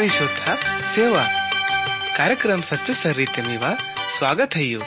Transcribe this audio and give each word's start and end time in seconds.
ಪರಿಶುದ್ಧ 0.00 0.44
ಸೇವಾ 0.94 1.24
कार्यक्रम 2.18 2.60
सच्चो 2.62 2.92
सर्री 2.94 3.24
मीवा 3.46 3.70
स्वागत 4.16 4.54
है 4.56 4.62
यू 4.64 4.80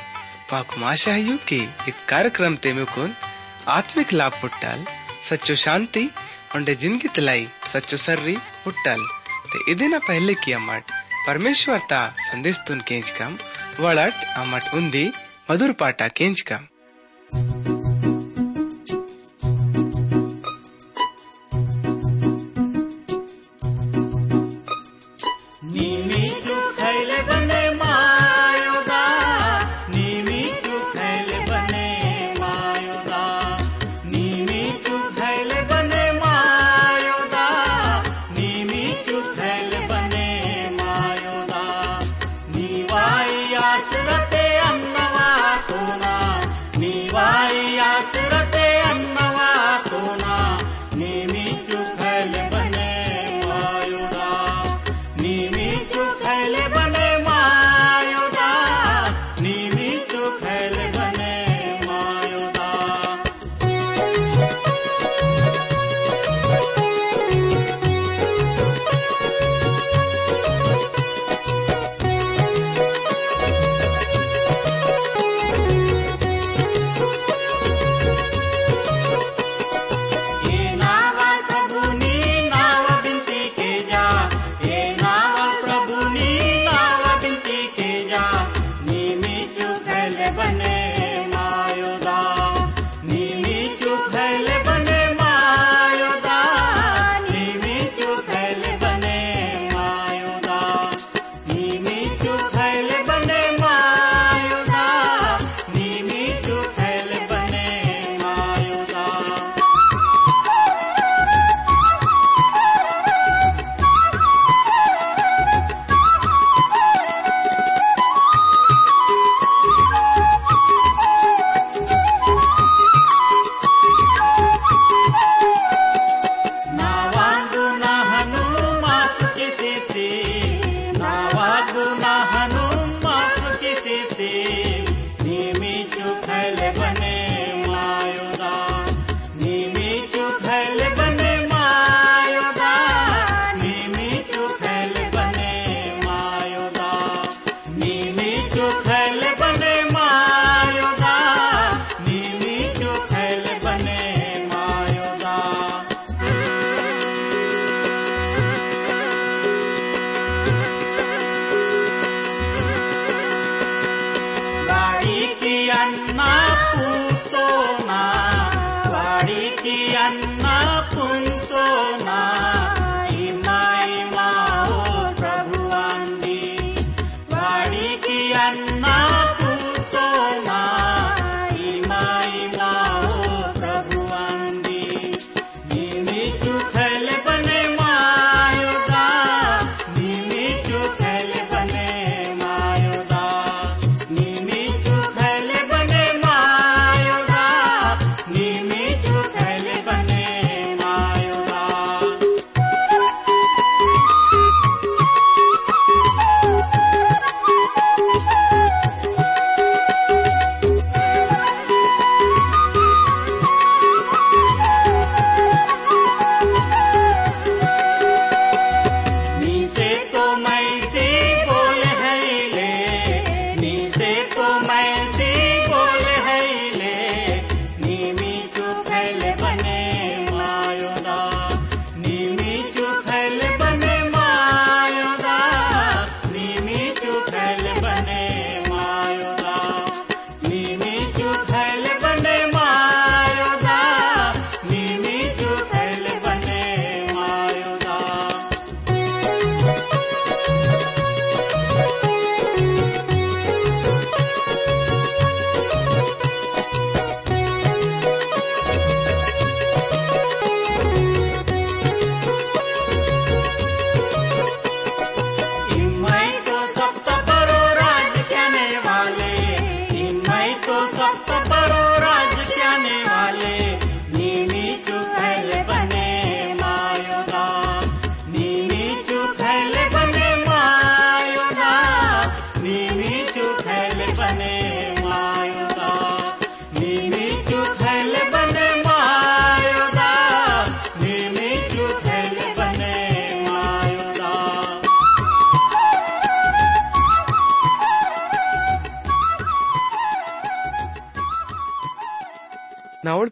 पाकुम 0.52 0.84
आशा 0.84 1.12
है 1.12 1.22
यू 1.22 1.36
कि 1.50 1.60
इस 1.90 1.98
कार्यक्रम 2.10 2.56
ते 2.64 2.72
मुकुन 2.74 3.14
आत्मिक 3.70 4.14
लाभ 4.14 4.40
पुट्टल 4.42 4.86
सच्चो 5.30 5.56
शांति 5.66 6.04
उंडे 6.56 6.76
जिंदगी 6.84 7.10
तलाई 7.18 7.44
सच्चो 7.74 7.98
सर्री 7.98 8.36
पुट्टल 8.64 9.06
ते 9.52 9.64
इदिना 9.74 10.00
पहले 10.08 10.34
की 10.46 10.54
अमट 10.54 10.96
परमेश्वर 11.28 11.86
ता 11.92 12.02
संदेश 12.32 12.64
तुन 12.68 12.82
केंच 12.90 13.12
कम 13.20 13.38
वड़ट 13.80 14.26
अमट 14.38 14.74
उन्दी 14.80 15.06
मधुर 15.52 15.72
पाटा 15.84 16.08
केंच 16.18 16.42
कम 16.52 16.68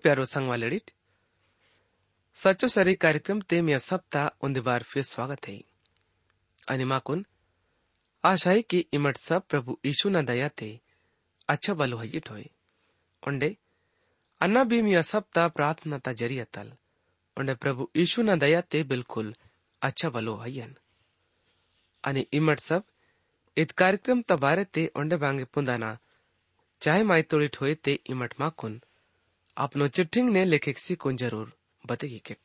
प्यारो 0.02 0.24
संगवा 0.24 0.56
लेडिट 0.56 0.90
सचो 2.36 2.68
सरी 2.68 2.94
कार्यक्रम 2.94 3.40
ते 3.40 3.60
मी 3.62 3.78
सप्ताह 3.78 4.44
उंदी 4.44 4.60
बार 4.60 4.82
फिर 4.82 5.02
स्वागत 5.02 5.48
है। 5.48 5.58
आणि 6.70 6.84
माकून 6.84 7.24
आशा 8.24 8.50
है 8.50 8.62
कि 8.62 8.78
इमट 8.92 9.16
सब 9.18 9.46
प्रभु 9.46 9.78
यीशु 9.86 10.08
न 10.08 10.24
दया 10.24 10.48
ते 10.58 10.68
अच्छा 11.48 11.74
बलो 11.74 11.96
होय 11.96 12.44
उंडे 13.22 13.56
अन्ना 14.40 14.64
भी 14.64 14.82
मी 14.82 15.02
सप्ताह 15.02 15.48
प्रार्थना 15.48 15.98
ता 15.98 16.12
ज़रिया 16.12 16.44
तल। 16.54 16.72
उंडे 17.36 17.54
प्रभु 17.54 17.90
यीशु 17.96 18.22
न 18.22 18.38
दया 18.38 18.60
ते 18.60 18.82
बिल्कुल 18.84 19.34
अच्छा 19.82 20.10
बलो 20.10 20.34
हयन 20.36 20.74
आणि 22.04 22.26
इमट 22.32 22.60
सब, 22.60 22.82
इत 23.56 23.70
कार्यक्रम 23.72 24.22
तबारे 24.22 24.38
बारे 24.40 24.64
ते 24.64 24.86
उंडे 24.96 25.16
बांगे 25.16 25.44
पुंदाना, 25.44 25.98
चाहे 26.82 27.02
माई 27.02 27.22
तोड़िट 27.22 27.60
होए 27.60 27.74
ते 27.74 27.92
इमट 28.10 28.34
माकुन। 28.40 28.80
अपनो 29.56 29.88
चिट्ठिंग 29.88 30.28
ने 30.30 30.44
लेखक 30.44 30.78
सी 30.78 30.94
को 30.94 31.12
ज़रूर 31.12 31.52
बतेगी 31.86 32.18
किट 32.18 32.38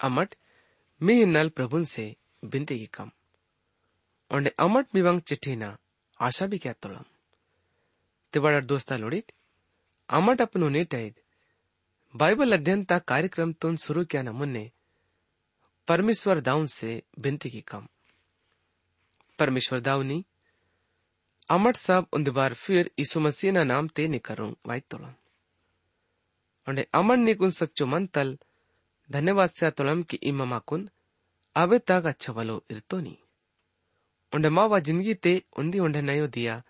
अमट 0.00 0.34
मी 1.00 1.14
हिन्नल 1.14 1.48
प्रभुन 1.48 1.84
से 1.84 2.04
बिनती 2.44 2.86
कम। 2.86 3.10
और 4.30 4.50
अमट 4.58 4.94
मिवंग 4.94 5.20
चिट्ठी 5.20 5.56
ना 5.56 5.76
आशा 6.20 6.46
भी 6.46 6.58
क्या 6.58 6.72
तोड़म 6.72 7.04
ते 8.32 8.40
बड़ा 8.40 8.60
दोस्ता 8.62 8.96
लोड़ित, 8.96 9.32
अमट 10.08 10.40
अपनो 10.40 10.68
नेटाइद 10.68 11.14
बाइबल 12.14 12.52
अध्ययन 12.52 12.84
ता 12.84 12.98
कार्यक्रम 12.98 13.52
तुन 13.52 13.76
शुरू 13.76 14.04
किया 14.04 14.22
न 14.22 14.28
मुन्ने, 14.28 14.70
परमेश्वर 15.88 16.40
दाऊन 16.40 16.66
से 16.66 17.02
बिनती 17.18 17.50
की 17.50 17.60
कम। 17.60 17.88
परमेश्वर 19.38 19.80
दाऊनी, 19.80 20.24
अमट 21.50 21.76
साहब 21.76 22.06
उन 22.12 22.52
फिर 22.54 22.90
यीशु 22.98 23.20
मसीह 23.20 23.52
ना 23.52 23.64
नाम 23.64 23.88
ते 23.88 24.08
निकरूं 24.08 24.52
वाई 24.66 24.80
तोड़म 24.80 25.12
ᱚᱸᱰᱮ 26.68 26.82
अमरनिकुन 26.94 27.50
सच्चो 27.50 27.86
मन 27.86 28.06
तल 28.06 28.38
धन्यवाद 29.12 29.50
से 29.50 29.70
तुलम 29.70 30.02
की 30.02 30.16
इमा 30.16 30.44
इमामाकुन 30.44 30.88
अबे 31.56 31.78
तक 31.78 32.02
अच्छा 32.06 32.32
वालो 32.32 32.54
बलो 32.54 32.64
इरतोनी 32.70 33.18
उंडे 34.32 34.48
मावा 34.48 34.78
ज़िंदगी 34.78 35.14
ते 35.14 35.32
उन्दी 35.58 35.78
उंडे 35.78 36.00
नयो 36.00 36.26
दिया, 36.26 36.62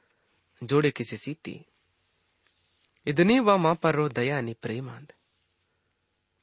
जोड़े 0.62 0.90
किसी 0.90 1.16
सीती। 1.16 1.54
इतनी 3.06 3.40
वा 3.40 3.56
माँ 3.56 3.74
पर 3.74 3.94
रो 3.94 4.08
दया 4.08 4.40
नि 4.40 4.54
प्रेमांद। 4.54 5.12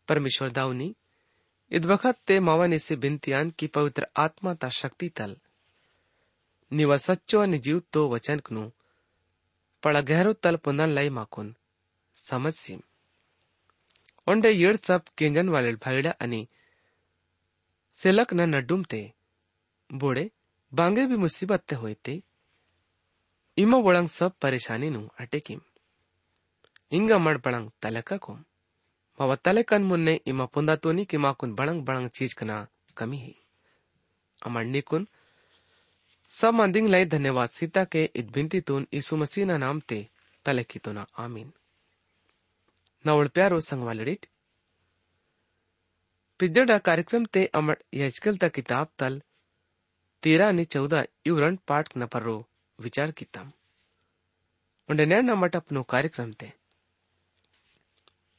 परमेश्वर 0.07 0.49
दाऊनी 0.49 0.95
इत 1.71 1.85
वक्त 1.85 2.17
ते 2.27 2.39
मावा 2.39 2.67
ने 2.67 2.79
से 2.79 2.95
बिनतियान 2.95 3.49
की 3.49 3.67
पवित्र 3.67 4.07
आत्मा 4.17 4.53
ता 4.53 4.69
शक्ति 4.69 5.09
तल। 5.09 5.37
निवा 6.71 6.97
सच्चो 6.97 7.45
निजीव 7.45 7.81
तो 7.93 8.09
वचन 8.09 8.39
कनु, 8.39 8.69
पड़ा 9.83 10.01
गहरो 10.01 10.33
तल 10.33 10.55
पुनर 10.55 10.87
लाई 10.87 11.09
माकुन, 11.09 11.55
समझ 12.15 12.53
सीम। 12.53 12.81
ಒಂಡೆ 14.26 14.50
ಏಳ್ 14.66 14.78
ಸಪ್ 14.88 15.08
ಕೆಂಜನ್ 15.20 15.52
ವಾಲೆಲ್ 15.54 15.82
ಭೈಡ 15.86 16.06
ಅನಿ 16.26 16.42
ಸೆಲಕ್ 17.98 18.32
ನ 18.38 18.44
ನಡ್ಡುಮ್ತೆ 18.54 19.02
बोड़े 19.90 20.30
बांगे 20.72 21.06
भी 21.06 21.16
मुसीबत 21.16 21.62
ते 21.68 21.74
होते 21.76 22.22
इमा 23.56 23.78
वड़ंग 23.78 24.08
सब 24.08 24.32
परेशानी 24.42 24.88
नु 24.90 25.02
अटेकिम 25.20 25.60
इंगा 26.92 27.18
मड़ 27.18 27.36
बड़ंग 27.38 27.68
तलका 27.82 28.16
को 28.16 28.32
मव 29.18 29.34
तलकन 29.44 29.82
मुन्ने 29.82 30.18
इमा 30.26 30.44
पुंदा 30.54 30.76
तोनी 30.76 31.04
कि 31.04 31.16
माकुन 31.18 31.54
बड़ंग 31.54 31.84
बड़ंग 31.84 32.08
चीज 32.10 32.32
कना 32.34 32.56
कमी 32.96 33.18
है 33.18 33.34
अमंडी 34.42 34.80
कुन 34.82 35.06
सब 36.32 36.54
मंदिंग 36.54 36.88
लाई 36.88 37.04
धन्यवाद 37.06 37.48
सीता 37.50 37.84
के 37.86 38.08
इत 38.16 38.32
बिनती 38.34 38.60
तुन 38.68 38.86
यीशु 38.94 39.16
मसीह 39.16 39.46
ना 39.46 39.56
नाम 39.58 39.80
ते 39.88 40.06
तलकी 40.46 40.78
तो 40.78 40.92
ना 40.92 41.06
आमीन 41.18 41.52
प्यारो 43.05 43.59
संगवालडीट 43.59 44.25
पिज्जडा 46.39 46.77
कार्यक्रम 46.77 47.25
ते 47.25 47.45
अमट 47.45 47.83
यजकल 47.93 48.37
ता 48.37 48.47
किताब 48.47 48.87
तल 48.99 49.21
तेरह 50.23 50.51
ने 50.51 50.65
चौदह 50.65 51.05
इवरण 51.25 51.55
पाठ 51.55 51.89
न 51.97 52.05
पर, 52.05 52.43
विचार 52.79 53.11
किताम। 53.11 53.51
उंडे 54.89 55.05
नैन 55.05 55.29
अमट 55.29 55.55
अपनो 55.55 55.83
कार्यक्रम 55.83 56.31
ते। 56.31 56.53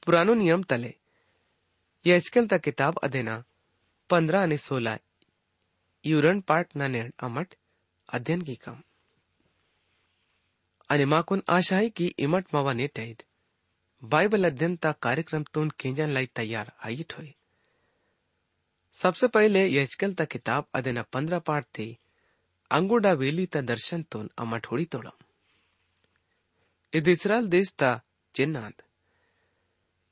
पुरानो 0.07 0.35
नियम 0.35 0.63
तले 0.63 0.95
यजकल 2.07 2.47
ता 2.47 2.59
किताब 2.59 2.99
अदेना 2.99 3.45
पंद्रह 4.11 4.47
ने 4.47 4.57
सोलह 4.57 4.99
इवरण 6.05 6.41
पाठ 6.41 6.77
न 6.77 6.91
नेण 6.91 7.11
अमट 7.23 7.55
अध्ययन 8.09 8.43
की 8.43 8.57
कम। 8.57 8.83
माकून 10.91 11.43
आशा 11.49 11.77
आहे 11.77 11.91
की 11.91 12.07
इमट 12.19 12.55
मावा 12.55 12.73
नेट 12.73 13.23
बाइबल 14.03 14.45
अध्ययन 14.45 14.77
ता 14.77 14.91
कार्यक्रम 15.03 15.43
तुन 15.55 15.71
केंजन 15.79 16.11
लाई 16.11 16.27
तैयार 16.35 16.73
आई 16.85 17.05
ठोई 17.11 17.35
सबसे 18.97 19.29
पहले 19.29 19.65
यजकल 19.69 20.13
ता 20.15 20.25
किताब 20.25 20.67
अदेना 20.75 21.03
पंद्रह 21.13 21.39
पाठ 21.39 21.65
थी 21.79 21.87
अंगुडा 22.71 23.13
वेली 23.13 23.45
ता 23.47 23.61
दर्शन 23.63 24.03
तुन 24.03 24.31
अमा 24.39 24.59
ठोड़ी 24.59 24.85
तोड़म। 24.85 25.25
इद 26.93 27.09
इसराइल 27.09 27.49
देश 27.49 27.73
ता 27.73 27.91
चिन्नाद 28.35 28.83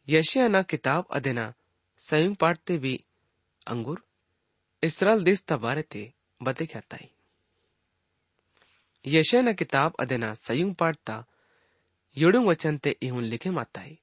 यशिया 0.08 0.48
ना 0.48 0.62
किताब 0.64 1.06
अदेना 1.10 1.52
संयुक्त 2.02 2.38
पाठ 2.40 2.58
ते 2.66 2.78
भी 2.78 2.94
अंगुर, 3.66 4.02
इसराइल 4.82 5.24
देश 5.24 5.42
ता 5.42 5.56
बारे 5.56 5.82
थे 5.94 6.04
बते 6.40 6.66
ख्याताई। 6.66 7.08
यशिया 9.04 9.42
ना 9.42 9.52
किताब 9.54 9.96
अदेना 10.00 10.32
संयुक्त 10.36 10.78
पाठ 10.78 10.96
ता 11.06 11.24
योड़ू 12.17 12.39
वचन 12.49 12.77
ते 12.83 12.95
इहुन 13.01 13.23
लिखे 13.31 13.49
माताई 13.51 13.97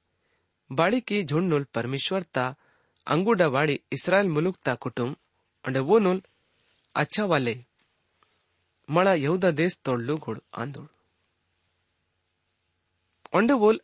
बाड़ी 0.70 1.00
की 1.02 1.22
झुंड 1.24 1.64
परमेश्वर 1.74 2.22
ता 2.34 2.46
ಅಂಗುಡವಾಡಿ 3.06 3.76
ಇಸ್ರಾಯೇಲ್ 3.96 4.30
ಮುಲುಕ್ತ 4.34 4.68
ಕುಟುಂ 4.84 5.10
ಅಂಡೆ 5.64 5.80
ಓನುಲ್ 5.94 6.22
ಅಚ್ಚವಾಲೆ 6.94 7.54
ಮಳ 8.88 9.06
ಯಹೂದ 9.22 9.46
ದೇಶ 9.60 9.74
ತೋಳ್ಲು 9.86 10.14
ಗುಡ್ 10.24 10.42
ಆಂದೋಳ್ 10.62 10.90
ಒಂಡೆ 13.32 13.54
ಓಲ್ 13.66 13.80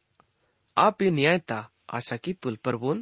आप 0.77 1.03
ये 1.03 1.11
न्यायता 1.11 1.59
आशा 1.97 2.17
की 2.25 2.33
तुल 2.43 2.57
पर 2.65 2.75
वोन 2.81 2.99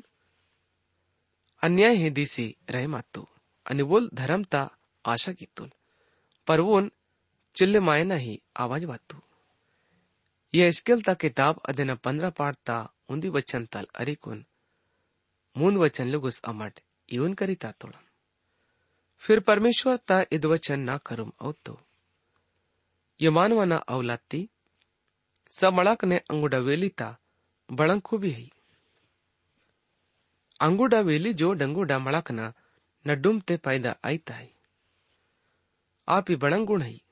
अन्याय 1.63 1.95
हे 2.03 2.09
दिसी 2.19 2.45
रहे 2.73 2.87
मातो 2.93 3.23
आणि 3.67 3.83
बोल 3.91 4.05
धर्मता 4.21 4.61
आशा 5.05 5.33
की 5.39 5.47
तुल 5.57 5.71
पर 6.49 6.61
वोन 6.67 6.85
चिल्ले 7.57 7.81
मायना 7.89 8.17
ही 8.25 8.35
आवाज 8.65 8.85
वातू 8.91 9.17
ये 10.54 10.72
स्किल 10.72 11.02
ता 11.02 11.14
किताब 11.14 11.62
अदेना 11.66 11.96
पंद्रह 11.96 12.30
पाठ 12.30 12.56
ता 12.56 12.94
उन्दी 13.10 13.30
वचन 13.30 13.66
ताल 13.66 13.88
अरिकुन 13.96 14.46
मून 15.58 15.78
वचन 15.78 16.08
लुगुस 16.08 16.42
अमट 16.42 16.80
इवन 17.10 17.34
करिता 17.34 17.72
तोड़म। 17.72 18.00
फिर 19.18 19.40
परमेश्वर 19.40 19.98
ता 19.98 20.26
इद 20.32 20.46
वचन 20.46 20.80
ना 20.80 20.98
करुम 20.98 21.32
औतो। 21.42 21.82
ये 23.22 23.30
मानवना 23.30 23.76
अवलाती 23.76 24.50
समड़क 25.50 26.06
ने 26.06 26.18
अंगुडा 26.18 26.58
वेली 26.58 26.90
ता 26.90 27.18
बड़ंग 27.72 28.02
खूबी 28.02 28.32
है। 28.32 28.50
अंगुडा 30.60 31.00
वेली 31.00 31.34
जो 31.34 31.54
डंगुडा 31.54 32.00
मड़कना 32.00 32.54
न 33.08 33.22
डुमते 33.22 33.58
पैदा 33.58 33.96
आईता 34.06 34.34
है। 34.34 34.54
आप 36.08 36.26
ही 36.30 36.36
बड़ंग 36.36 36.82
है। 36.82 37.09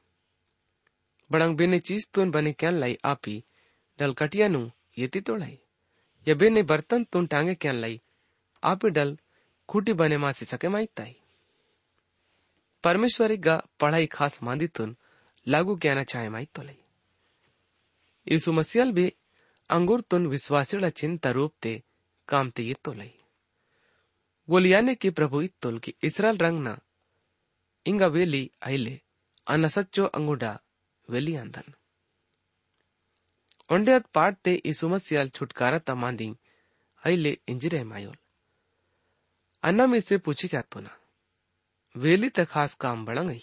barang 1.32 1.56
bene 1.60 1.80
chis 1.80 2.10
tun 2.14 2.32
bane 2.32 2.52
kyan 2.54 2.80
lai 2.80 2.96
api 3.04 3.36
dal 4.00 4.14
katiyanu 4.16 4.62
yeti 4.98 5.22
tolai 5.22 5.56
ya 6.28 6.36
bene 6.36 6.62
bartan 6.64 7.02
tun 7.12 7.28
tange 7.28 7.56
kyan 7.62 7.82
lai 7.84 7.96
api 8.64 8.92
dal 8.92 9.18
Khunti 9.70 9.94
बने 10.00 10.18
मासी 10.18 10.46
सके 10.46 10.68
माहिताई 10.74 11.16
परमेश्वरी 12.84 13.38
गा 13.38 13.56
पढ़ाई 13.80 14.06
खास 14.12 14.38
मांदितुन 14.44 14.96
लागू 15.48 15.76
ज्ञान 15.76 16.04
चाहे 16.04 16.30
माहित 16.30 16.50
तो 16.56 16.62
लई। 16.64 16.78
यीशु 18.28 18.52
मसीहल 18.52 18.92
भी 18.92 19.08
अंगूर 19.70 20.02
तुन 20.02 20.28
विश्वास 20.28 20.72
चिन्ह 20.76 21.30
रूप 21.30 21.54
ते 21.62 21.74
काम 22.28 22.50
ते 22.50 22.64
ये 22.64 22.76
तो 22.84 22.94
लई। 22.94 23.12
गोलियाने 24.48 24.96
की 24.96 25.10
प्रभु 25.10 25.42
इतुल 25.42 25.80
की 25.80 25.94
इसराइल 26.04 26.38
रंग 26.38 26.64
ना। 26.64 26.78
इंगा 27.86 28.08
वेली 28.08 28.44
आइले 28.68 28.98
अनसच्चो 29.48 30.06
अंगूडा 30.06 30.54
ओंडे 33.70 33.98
पाठ 34.14 34.36
ते 34.46 34.54
यीशु 34.56 34.88
मसीहल 34.90 35.30
छुटकारा 35.36 35.80
तमांदी 35.88 36.28
आइले 37.04 37.32
इंजरे 37.48 37.84
मायोल 37.84 38.16
अन्ना 39.64 39.86
में 39.88 40.00
पूछी 40.26 40.48
क्या 40.48 40.62
तो 40.72 40.80
ना 40.80 40.92
वेली 41.96 42.30
तक 42.30 42.48
खास 42.50 42.74
काम 42.84 43.06
बढ़ 43.06 43.20
गई 43.20 43.42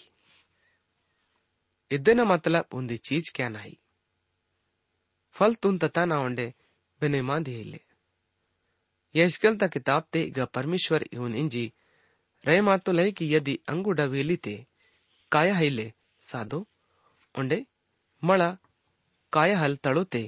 इदे 1.91 2.13
न 2.13 2.21
मतलब 2.33 2.63
उन्दी 2.73 2.97
चीज़ 3.07 3.31
क्या 3.35 3.49
नहीं 3.49 3.75
फल 5.35 5.55
तुन 5.61 5.77
तता 5.77 6.05
ना 6.05 6.19
ओंडे 6.25 6.47
बिने 7.01 7.21
माँ 7.21 7.41
दिले 7.43 7.79
यशकल 9.15 9.57
ता 9.57 9.67
किताब 9.75 10.07
ते 10.13 10.21
ग 10.37 10.45
परमेश्वर 10.55 11.05
इवन 11.13 11.35
इंजी 11.41 11.65
रहे 12.43 12.61
मा 12.61 12.77
तो 12.77 12.91
लय 12.91 13.11
कि 13.17 13.33
यदि 13.35 13.59
अंगुडा 13.69 14.05
वेली 14.13 14.37
ते 14.47 14.55
काया 15.31 15.55
हिले 15.57 15.91
साधो 16.23 16.65
ओंडे 17.38 17.60
मळा 18.22 18.50
काया 19.32 19.58
हल 19.58 19.74
तळोते 19.84 20.24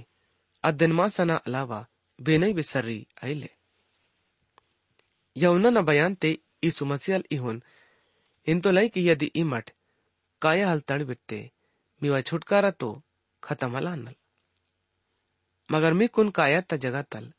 अदन 0.65 0.93
मासना 0.99 1.37
अलावा 1.47 1.83
बेनई 2.19 2.53
बिसर्री 2.59 3.03
आईले 3.23 3.53
यौना 5.37 5.81
बयान 5.91 6.15
ते 6.23 6.31
यीशु 6.65 6.85
मसीहल 6.85 7.23
इहुन 7.37 7.61
इंतो 8.47 8.71
लई 8.71 8.89
कि 8.95 9.09
यदि 9.09 9.29
इमठ 9.43 9.71
काया 10.43 10.71
हल 10.71 10.81
तण 10.89 11.05
बिट्टे 11.07 11.41
मीवा 12.03 12.21
छुटकारा 12.29 12.71
तो 12.81 12.91
खत्म 13.43 13.77
हला 13.77 13.95
नल 13.95 14.15
मगर 15.69 15.93
मी 15.99 16.07
कुन 16.15 16.31
काया 16.39 16.61
त 16.71 16.75
जगह 16.85 17.03
तल 17.13 17.33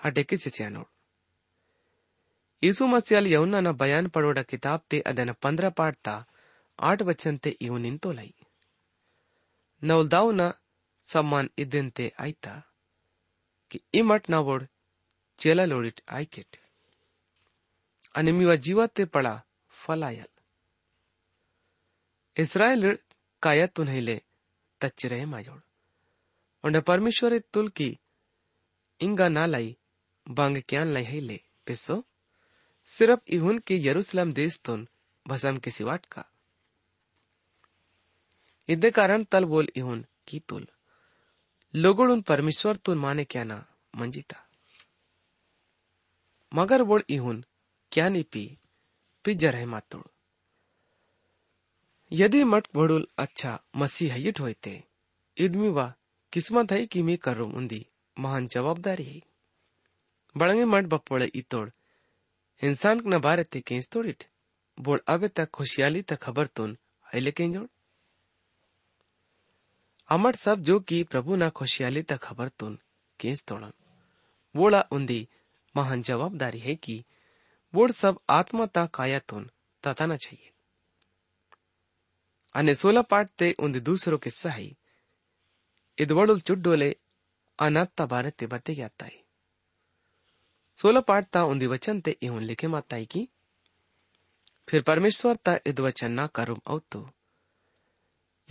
हटे 0.00 0.22
किसी 0.24 0.50
स्यानोड़ 0.50 0.88
यीशु 2.62 2.86
मसीहल 2.86 3.26
यौना 3.26 3.60
न 3.60 3.72
बयान 3.80 4.08
पड़ोड़ा 4.14 4.42
किताब 4.50 4.80
ते 4.90 4.98
ಅದನ್ನ 5.10 5.32
ಪಂದ್ರ 5.44 5.64
ಪಾಡ್ತಾ 5.78 6.14
ಆಟ 6.78 6.98
ವಚನತೆ 7.08 7.50
ಇವು 7.66 7.76
ನಿಂತೋಲೈ 7.84 8.28
ನವಲ್ದಾವ್ನ 9.82 10.42
ಸಮ್ಮಾನ್ 11.08 11.50
ಇದ್ದಂತೆ 11.64 12.06
ಆಯ್ತಾ 12.24 12.54
कि 13.70 13.78
इमट 13.98 14.28
ना 14.28 14.38
वोड 14.46 14.62
चेला 15.38 15.64
लोडिट 15.66 16.00
आयकेट 16.16 16.56
आणि 18.14 18.32
मी 18.38 18.56
जीवात 18.64 18.90
ते 18.96 19.04
पडा 19.14 19.34
फलायल 19.74 20.26
इस्रायल 22.36 22.84
कायातून 23.42 23.88
हिले 23.88 24.18
तच्चिरे 24.80 25.24
मायोड 25.32 25.60
उंड 26.64 26.76
परमेश्वर 26.90 27.36
तुल 27.54 27.68
की 27.76 27.88
इंगा 29.00 29.28
ना 29.28 29.46
लाई 29.46 29.74
बांग 30.26 30.56
क्यान 30.68 30.92
लाई 30.96 31.04
हिले 31.04 31.38
पिसो 31.66 31.96
सिर्फ 32.90 33.22
इहुन 33.36 33.58
के 33.66 33.76
यरूशलेम 33.88 34.32
देश 34.40 34.58
तुन 34.66 34.86
भसम 35.26 35.56
के 35.64 35.70
सिवाट 35.70 36.06
का 36.14 36.24
इदे 38.69 38.91
कारण 38.91 39.23
तल 39.23 39.45
बोल 39.45 39.67
इहुन 39.75 40.05
की 40.27 40.39
तुल। 40.39 40.67
लोगोडून 41.73 42.21
परमेश्वर 42.21 42.75
तुन 42.75 42.97
माने 42.97 43.23
क्या 43.23 43.43
ना 43.43 43.65
मंजिता। 43.95 44.43
मगर 46.51 46.83
बोल 46.83 47.03
इहुन 47.09 47.43
क्यानी 47.91 48.23
पी 48.23 48.57
पिज्जर 49.25 49.55
है 49.55 49.65
मातोड़ 49.65 50.05
यदि 52.11 52.43
मट 52.43 52.67
बड़ुल 52.75 53.07
अच्छा 53.17 53.59
मसीह 53.75 54.13
हयट 54.13 54.39
होते 54.39 54.83
इदमी 55.37 55.69
वा 55.69 55.93
किस्मत 56.33 56.71
है 56.71 56.85
कि 56.85 57.01
मी 57.01 57.17
करूँ 57.17 57.51
उंदी 57.53 57.85
महान 58.17 58.47
जवाबदारी 58.47 59.03
है। 59.03 59.21
बड़ंगे 60.35 60.65
मट 60.65 60.85
बपोड़े 60.85 61.25
इतोड़ 61.35 61.69
इंसान 62.61 63.01
न 63.05 63.17
बारे 63.17 63.43
ते 63.43 63.61
केंस 63.61 63.89
तोड़िट 63.89 64.23
बोल 64.77 65.01
अबे 65.07 65.27
तक 65.27 65.49
खुशियाली 65.49 66.01
तक 66.01 66.19
खबर 66.23 66.47
तुन, 66.47 66.77
आइले 67.07 67.31
केंजोड़ 67.31 67.63
अमर 67.63 67.76
अमर 70.09 70.35
सब 70.35 70.59
जो 70.59 70.79
की 70.79 71.03
प्रभु 71.03 71.35
ना 71.35 71.49
खुशियाली 71.49 72.03
तक 72.03 72.17
खबर 72.17 72.49
तुन 72.49 72.79
के 73.19 73.35
तोड़न। 73.35 73.73
उन्दी, 74.91 75.27
महान 75.77 76.01
जवाबदारी 76.01 76.59
है 76.59 76.75
कि 76.75 77.05
वोड़ 77.73 77.91
सब 77.91 78.19
आत्मा 78.29 78.65
ता 78.65 78.85
काया 78.85 79.19
तुन 79.19 79.49
तता 79.83 80.17
चाहिए। 80.17 80.51
अने 82.55 82.75
सोला 82.75 83.01
पाठ 83.01 83.29
ते 83.29 83.55
उन्दी 83.59 83.79
दूसरो 83.79 84.17
किस्सा 84.17 84.49
है। 84.49 84.75
इदवड़ 85.99 86.39
चुड्डोले 86.39 86.95
अनाथता 87.59 88.05
बारे 88.05 88.31
तिबते 88.31 88.75
जाता 88.75 89.05
है। 89.05 89.23
सोला 90.81 90.99
पाठ 90.99 91.25
ता 91.25 91.43
उन्दी 91.43 91.67
वचन 91.67 92.01
ते 92.01 92.11
इहुन 92.11 92.43
लिखे 92.43 92.67
माता 92.67 92.95
है 92.95 93.05
कि, 93.05 93.27
फिर 94.69 94.81
परमेश्वर 94.81 95.35
ता 95.35 95.59
इद 95.65 95.79
वचन 95.79 96.11
ना 96.11 96.27
करुम 96.27 96.61
औतो। 96.67 97.11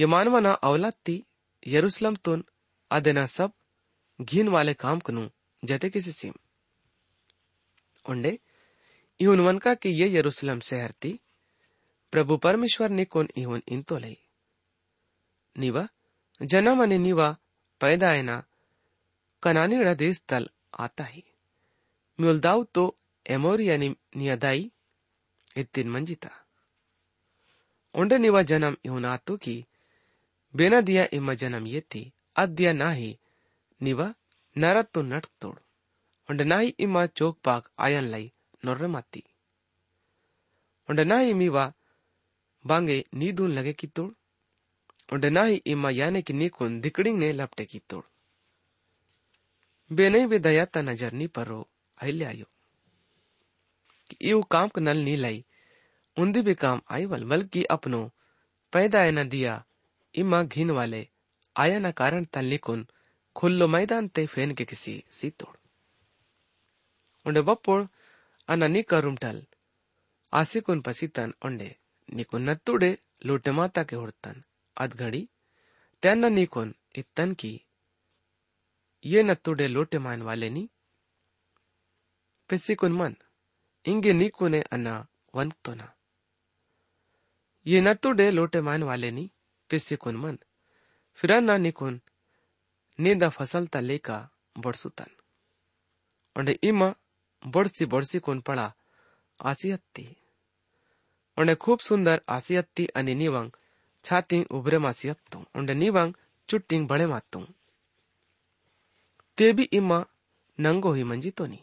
ये 0.00 0.06
मानवना 0.06 0.52
औलाती 0.52 1.24
यरूशलेम 1.66 2.16
तुन 2.16 2.44
अदेना 2.90 3.26
सब 3.26 3.52
घीन 4.20 4.48
वाले 4.48 4.74
काम 4.74 5.00
कनु, 5.00 5.28
जते 5.64 5.90
किसी 5.90 6.12
सीम। 6.12 6.34
उंडे, 8.08 8.38
इहुन 9.20 9.40
वनका 9.40 9.74
कि 9.74 9.88
ये 9.88 10.18
यरूशलेम 10.18 10.60
शहर 10.60 10.90
ती, 10.90 11.20
प्रभु 12.12 12.36
परमेश्वर 12.36 12.90
ने 12.90 13.04
कोन 13.04 13.28
इहुन 13.36 13.62
इंतो 13.68 13.98
लई। 13.98 14.16
निवा 15.58 15.88
जनम 16.42 16.82
अने 16.82 16.98
निवा 16.98 17.36
पैदा 17.80 18.12
एना 18.12 18.44
कनानीड़ा 19.42 19.94
देश 19.94 20.22
तल 20.28 20.50
आता 20.78 21.04
ही। 21.04 21.24
म्युलदाव 22.20 22.64
तो 22.64 22.98
एमोरी 23.26 23.68
आणि 23.68 23.96
नियदाई, 24.16 24.72
इत्तीन 25.56 25.90
मंजिता। 25.90 26.30
उंडे 27.94 28.18
निवा 28.18 28.42
जनम 28.42 28.76
इहुन 28.84 29.04
आतु 29.04 29.36
की 29.36 29.66
बेना 30.53 30.79
दिया 30.81 31.05
इमा 31.13 31.33
जनम 31.41 31.65
येती 31.65 32.01
अद्या 32.35 32.73
नाही 32.73 33.11
निवा 33.81 34.07
नरत्तो 34.55 35.01
नटक 35.03 35.31
तोड 35.41 35.55
उंड 36.29 36.41
नाही 36.43 36.71
इमा 36.85 37.05
चोक 37.17 37.37
पाक 37.45 37.69
आयन 37.85 38.05
लाई 38.13 38.25
नोर्रे 38.63 38.87
माती 38.87 39.21
उंड 40.89 40.99
नाही 41.11 41.33
मीवा 41.33 41.65
बांगे 42.65 43.01
नीदून 43.13 43.51
लगे 43.51 43.73
की 43.73 43.87
तोड 43.95 44.13
उंड 45.09 45.25
नाही 45.37 45.59
इमा 45.73 45.89
याने 45.93 46.21
की 46.21 46.33
नीकुन 46.33 46.79
दिकड़िंग 46.81 47.17
ने 47.19 47.31
लपटे 47.33 47.65
की 47.65 47.79
तोड 47.89 48.03
बेने 49.91 50.25
बे 50.27 50.37
दयाता 50.39 50.81
नजर 50.89 51.11
नी 51.13 51.27
परो 51.35 51.61
ಅಹಿಲ್ಯಾಯು 51.97 52.45
ಇವು 54.29 54.41
ಕಾಂಕ್ 54.53 54.77
ನಲ್ 54.87 55.03
ನೀಲೈ 55.09 55.37
उन्दी 56.17 56.41
भी 56.47 56.53
काम 56.61 56.79
आई 56.93 57.03
वल 57.11 57.21
बल्कि 57.31 57.61
अपनो 57.75 57.99
पैदा 58.73 59.01
न 59.17 59.19
दिया 59.33 59.53
इमा 60.16 60.42
घिन 60.42 60.70
वाले, 60.70 61.08
आया 61.56 61.78
न 61.78 61.90
कारण 61.92 62.24
तल 62.24 62.44
निकुन 62.44 62.86
खुल्लो 63.36 63.66
मैदान 63.68 64.08
ते 64.08 64.26
फेन 64.26 64.54
के 64.54 64.64
किसी 64.64 65.04
सी 65.10 65.30
तोड़ 65.30 65.56
उंडे 67.26 67.42
बप्पोड़ 67.42 67.82
अन 68.48 68.70
निका 68.70 68.98
रुमटल 68.98 69.46
आसिकुन 70.32 70.80
पसीतन 70.80 71.34
उंडे 71.44 71.76
निकुन 72.14 72.50
नत्तुडे 72.50 72.98
लूटे 73.26 73.50
माता 73.50 73.82
के 73.84 73.96
हुड़तन 73.96 74.42
अधघड़ी 74.76 75.28
त्यान 76.02 76.32
निकुन 76.32 76.74
इतन 76.96 77.34
की, 77.34 77.60
ये 79.04 79.22
नत्तुडे 79.22 79.68
लोटे 79.68 79.98
मान 79.98 80.22
वाले 80.22 80.50
नी। 80.50 80.70
pesikun 82.50 82.92
man 82.92 83.14
inge 83.84 84.12
nikune 84.12 84.62
ana 84.72 84.94
वंतोना। 85.34 85.86
ये 87.66 87.80
नत्तुडे 87.80 88.30
लोटे 88.30 88.60
मान 88.60 88.82
वाले 88.82 89.10
नी। 89.10 89.30
पिसिकुन 89.70 90.16
मन 90.22 90.38
फिरना 91.18 91.56
निकुन 91.64 92.00
नींदा 92.98 93.28
फ़सल 93.36 93.66
ता 93.72 93.80
लेका 93.88 94.18
बड़सुतन 94.64 95.10
उंडे 96.36 96.58
इमा 96.68 96.88
बड़सी 97.42 97.84
बड़सी 97.94 98.18
कुन 98.26 98.40
पड़ा 98.48 98.66
आसियत्ती 99.40 100.06
उंडे 101.36 101.54
खूब 101.62 101.78
सुंदर 101.88 102.20
आसियत्ती 102.36 102.86
अनि 102.98 103.14
निवंग 103.22 103.50
छाती 104.04 104.42
उभरे 104.56 104.78
मासियत्तु 104.86 105.38
उंडे 105.58 105.74
निवंग 105.74 106.14
चुट्टिंग 106.48 106.88
बड़े 106.88 107.06
मातु 107.12 107.40
ते 109.38 109.52
भी 109.52 109.68
इमा 109.78 109.98
नंगो 110.58 110.92
ही 110.92 111.04
मंजितो 111.04 111.46
नी 111.46 111.60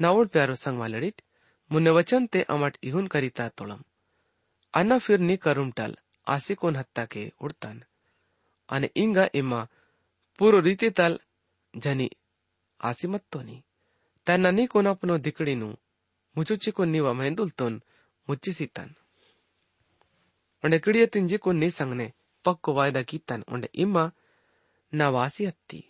नावड 0.00 0.28
प्यारो 0.34 0.54
संग 0.64 0.78
वालडीट 0.78 1.22
मुन्ने 1.70 1.90
वचन 1.98 2.26
ते 2.32 2.42
अमट 2.54 2.76
इहुन 2.88 3.06
करिता 3.14 3.48
तोळम 3.58 3.82
अन्न 4.74 4.98
फिर 5.04 5.18
नी 5.28 5.36
करुमटल 5.44 5.94
ಆಸೆಕೋನ್ 6.26 6.76
ಹತ್ತಾಕೆ 6.76 7.22
ಉಡ್ತಾನ 7.40 7.78
ಅನೆ 8.68 8.88
ಇಂಗ 8.96 9.18
ಇಮ್ಮ 9.34 9.54
ಪೂರ್ವ 10.38 10.60
ರೀತಿ 10.60 10.88
ತಲ್ 10.90 11.18
ಜನಿ 11.74 12.08
ಆಸಿ 12.80 13.08
ಮತ್ತೋನಿ 13.08 13.56
ತನ್ನ 14.26 14.50
ನೀಕೋನಪ್ಪನೋ 14.50 15.16
ದಿಕ್ಕಡಿನು 15.18 15.68
ಮುಚುಚಿಕೋ 16.36 16.84
ನೀವ 16.86 17.12
ಮೆಂದುಲ್ತೋನ್ 17.12 17.76
ಮುಚ್ಚಿಸಿತಾನ್ 18.28 18.94
ಒಂಡೆ 20.64 20.78
ಕಿಡಿಯ 20.78 21.06
ತಿಂಜಿಕೋ 21.06 21.50
ನೀ 21.52 21.68
ಸಂಗನೆ 21.70 22.06
ಪಕ್ಕು 22.44 22.70
ವಾಯ್ದ 22.72 23.00
ಕೀತಾನ್ 23.02 23.44
ಒಂಡೆ 23.48 23.68
ಇಮ್ಮ 23.74 23.98
ನಾ 24.92 25.06
ವಾಸಿ 25.08 25.44
ಹತ್ತಿ 25.46 25.80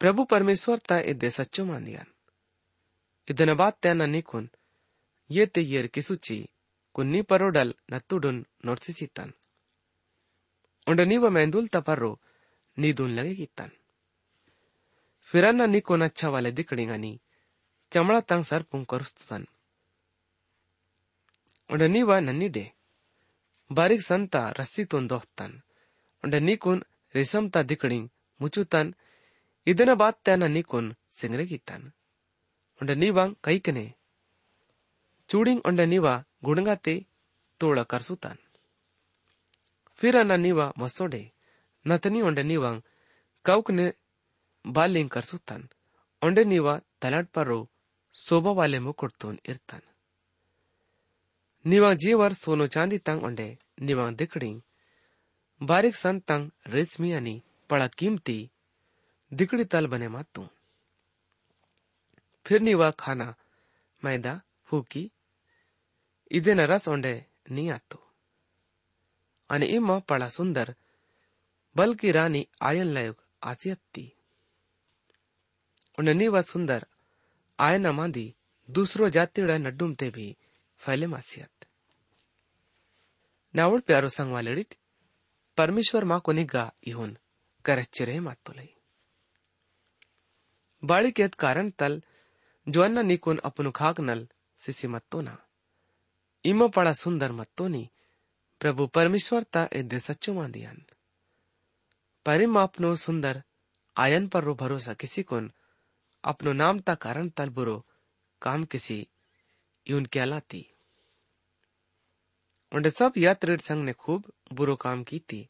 ಪ್ರಭು 0.00 0.22
ಪರಮೇಶ್ವರ್ 0.24 0.82
ತಾ 0.88 0.96
ಇದ್ದೆ 1.10 1.30
ಸಚ್ಚು 1.30 1.62
ಮಾಂದಿಯಾನ್ 1.64 2.10
ಇದನ್ನ 3.28 3.52
ಬಾತ್ 3.52 3.78
ತ್ಯಾನ 3.82 4.04
ನೀಕೋನ್ 4.12 4.48
ಏತೆ 5.30 5.62
ಏರ್ 5.70 5.88
ಕಿಸುಚಿ 5.90 6.38
kunni 6.98 7.22
parodal 7.22 7.70
nattudun 7.86 8.42
norsisitan. 8.66 9.30
Onda 10.90 11.04
niwa 11.06 11.30
mendul 11.30 11.70
taparro 11.70 12.18
nidun 12.76 13.14
lage 13.14 13.34
kitan. 13.38 13.70
Firanna 15.22 15.66
ni 15.70 15.80
konacha 15.80 16.30
wale 16.34 16.50
dikdingani 16.50 17.12
chamala 17.90 18.22
tang 18.22 18.42
sar 18.42 18.66
pungkorustutan. 18.66 19.46
Onda 21.70 21.86
niwa 21.88 22.20
nanni 22.20 22.48
de. 22.50 22.64
Barik 23.70 24.02
santa 24.02 24.50
rassi 24.58 24.90
tun 24.90 25.06
dohtan. 25.06 25.62
Onda 26.24 26.40
nikun 26.40 26.82
resamta 27.14 27.62
dikding 27.62 28.10
muchutan. 28.40 28.88
ಇದನ್ನ 29.66 29.92
ಬಾತ್ 30.00 30.20
ತ್ಯಾನ 30.26 30.44
ನಿಕುನ್ 30.56 30.88
ಸಿಂಗ್ರಗಿತ್ತಾನ 31.18 31.82
ಉಂಡ 32.80 32.90
ನೀವಾಂಗ್ 33.02 33.34
ಕೈಕನೆ 33.46 33.86
चूड़िंग 35.28 35.60
ओंड 35.66 35.80
निवा 35.80 36.24
गुणगाते 36.44 37.06
तोड़ 37.60 37.82
कर 37.82 38.02
सुतान। 38.02 38.38
फिर 39.94 40.16
अना 40.16 40.36
निवा 40.36 40.72
मसोडे, 40.78 41.32
नतनी 41.86 42.22
ओंड 42.22 42.38
निवांग 42.38 42.82
काउक 43.44 43.70
ने 43.70 43.92
bowling 44.66 45.10
कर 45.10 45.22
सुतान। 45.22 45.68
ओंड 46.24 46.38
निवा 46.38 46.80
तलाट 47.02 47.28
परो 47.28 47.68
शोभा 48.14 48.50
वाले 48.50 48.80
मुकुट 48.80 49.12
तोन 49.20 49.38
इरतान। 49.46 49.80
निवांग 51.66 51.98
जीवर 51.98 52.32
सोनो 52.32 52.66
चांदी 52.66 52.98
तंग 52.98 53.24
ओंडे 53.24 53.58
निवांग 53.82 54.16
दिकड़ी। 54.16 54.62
बारीक 55.62 55.96
सन 55.96 56.20
तंग 56.20 56.50
रेशमी 56.66 57.12
यानी 57.12 57.42
पड़ा 57.70 57.88
कीमती 57.88 58.50
दिकड़ी 59.32 59.64
तल 59.64 59.86
बने 59.86 60.08
मातू। 60.08 60.48
फिर 62.46 62.60
निवा 62.60 62.90
खाना, 62.90 63.34
मैदा, 64.04 64.40
फूकी 64.64 65.10
ઈદેના 66.32 66.64
રસ 66.64 66.88
ઊંડે 66.88 67.28
નહીં 67.50 67.74
આવતો 67.74 68.02
અને 69.50 69.66
એમાં 69.66 70.06
પળા 70.06 70.28
સુંદર 70.28 70.74
બલકી 71.76 72.12
રાની 72.12 72.48
આયન 72.60 72.86
લાયક 72.86 73.16
આસી 73.42 73.70
હતી 73.70 74.16
અને 75.98 76.12
નીવા 76.12 76.40
સુંદર 76.40 76.86
આયના 77.58 77.92
માંદી 77.92 78.34
दूसरो 78.68 79.08
जातीड़ा 79.08 79.56
नड्डुमते 79.58 80.10
भी, 80.10 80.36
फैले 80.80 81.06
मासियत 81.06 81.64
नावळ 83.54 83.80
प्यारो 83.80 84.08
सांगवा 84.08 84.40
लढीत 84.40 84.74
परमेश्वर 85.58 86.04
मा 86.04 86.18
कोणी 86.18 86.44
गा 86.44 86.68
इहून 86.82 87.12
करच्चिरे 87.64 88.18
मातोलई 88.18 88.66
तो 88.66 88.86
बाळिकेत 90.82 91.34
कारण 91.38 91.70
तल 91.80 91.98
जोअन्ना 92.66 93.02
निकोन 93.02 93.38
अपनु 93.44 93.70
खाक 93.74 94.00
नल, 94.00 94.24
सिसी 94.60 94.86
मत्तो 94.86 95.20
ना। 95.20 95.34
ಇಮ್ಮ 96.45 96.63
ಪಳ 96.75 96.87
ಸುಂದರ್ 97.03 97.35
ಮತ್ತೋನಿ 97.39 97.83
प्रभु 98.61 98.83
परमेश्वर 98.87 99.43
ता 99.53 99.61
एदे 99.73 99.97
सच्चो 99.99 100.33
मांदियान 100.33 100.75
परिम 102.25 102.59
अपनो 102.59 102.89
सुंदर 102.95 103.41
आयन 103.95 104.27
पर 104.27 104.43
रो 104.43 104.53
भरोसा 104.55 104.93
किसी 104.93 105.23
कोन 105.23 105.49
अपनो 106.23 106.53
नाम 106.53 106.79
ता 106.79 106.93
कारण 107.05 107.27
तल 107.37 107.49
बुरो 107.49 107.75
काम 108.41 108.63
किसी 108.65 108.97
यून 109.87 110.05
क्या 110.13 110.25
लाती 110.25 110.61
उन्हें 112.71 112.91
सब 112.91 113.17
यात्रीर 113.17 113.59
संग 113.59 113.83
ने 113.83 113.93
खूब 113.95 114.31
बुरो 114.53 114.75
काम 114.85 115.03
की 115.03 115.19
थी 115.29 115.41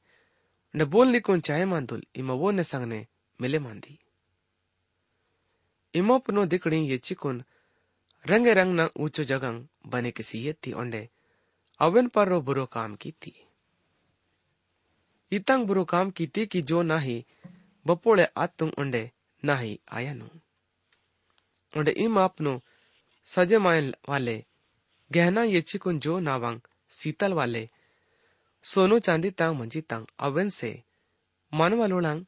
उन्हें 0.73 0.89
बोल 0.89 1.07
निकोन 1.09 1.41
चाहे 1.47 1.65
मांदुल 1.65 2.03
इमा 2.15 2.33
वो 2.41 2.51
ने 2.51 2.63
संग 2.63 2.85
ने 2.85 3.05
मिले 3.39 3.59
मांदी 3.59 3.97
इमोपनो 5.93 6.45
दिकड़ी 6.47 6.81
ये 6.85 6.97
चिकुन 6.99 7.43
रंगे 8.26 8.54
रंग 8.54 8.80
न 8.80 8.88
ऊंचो 8.96 9.24
जगंग 9.24 9.66
बने 9.86 10.10
किसी 10.10 10.52
थी 10.52 10.72
ओंडे। 10.72 11.08
अवन 11.80 12.08
पर 12.08 12.28
रो 12.28 12.40
बुरो 12.40 12.66
काम 12.66 12.96
की 12.96 13.12
थी। 13.12 13.46
इतंग 15.32 15.66
बुरो 15.66 15.84
काम 15.84 16.10
की 16.10 16.26
थी 16.26 16.46
कि 16.46 16.62
जो 16.62 16.82
नाही, 16.82 17.26
बपोड़े 17.86 18.24
आतुंग 18.36 18.72
ओंडे 18.78 19.10
नाही 19.44 19.80
आयनु 19.92 20.26
ओंडे 21.78 21.90
इम 21.90 22.20
अपनो 22.20 22.60
सजे 23.24 23.58
माय 23.58 23.92
वाले, 24.08 24.44
गहना 25.12 25.42
ये 25.42 25.60
चिकुन 25.60 25.98
जो 25.98 26.18
नावंग 26.18 26.60
शीतल 26.90 27.32
वाले। 27.32 27.68
सोनो 28.62 28.98
चांदी 28.98 29.30
तंग 29.30 29.60
मंजी 29.60 29.80
तंग 29.80 30.06
अवन 30.18 30.48
से 30.48 30.82
मानवालोड़ंग 31.54 32.24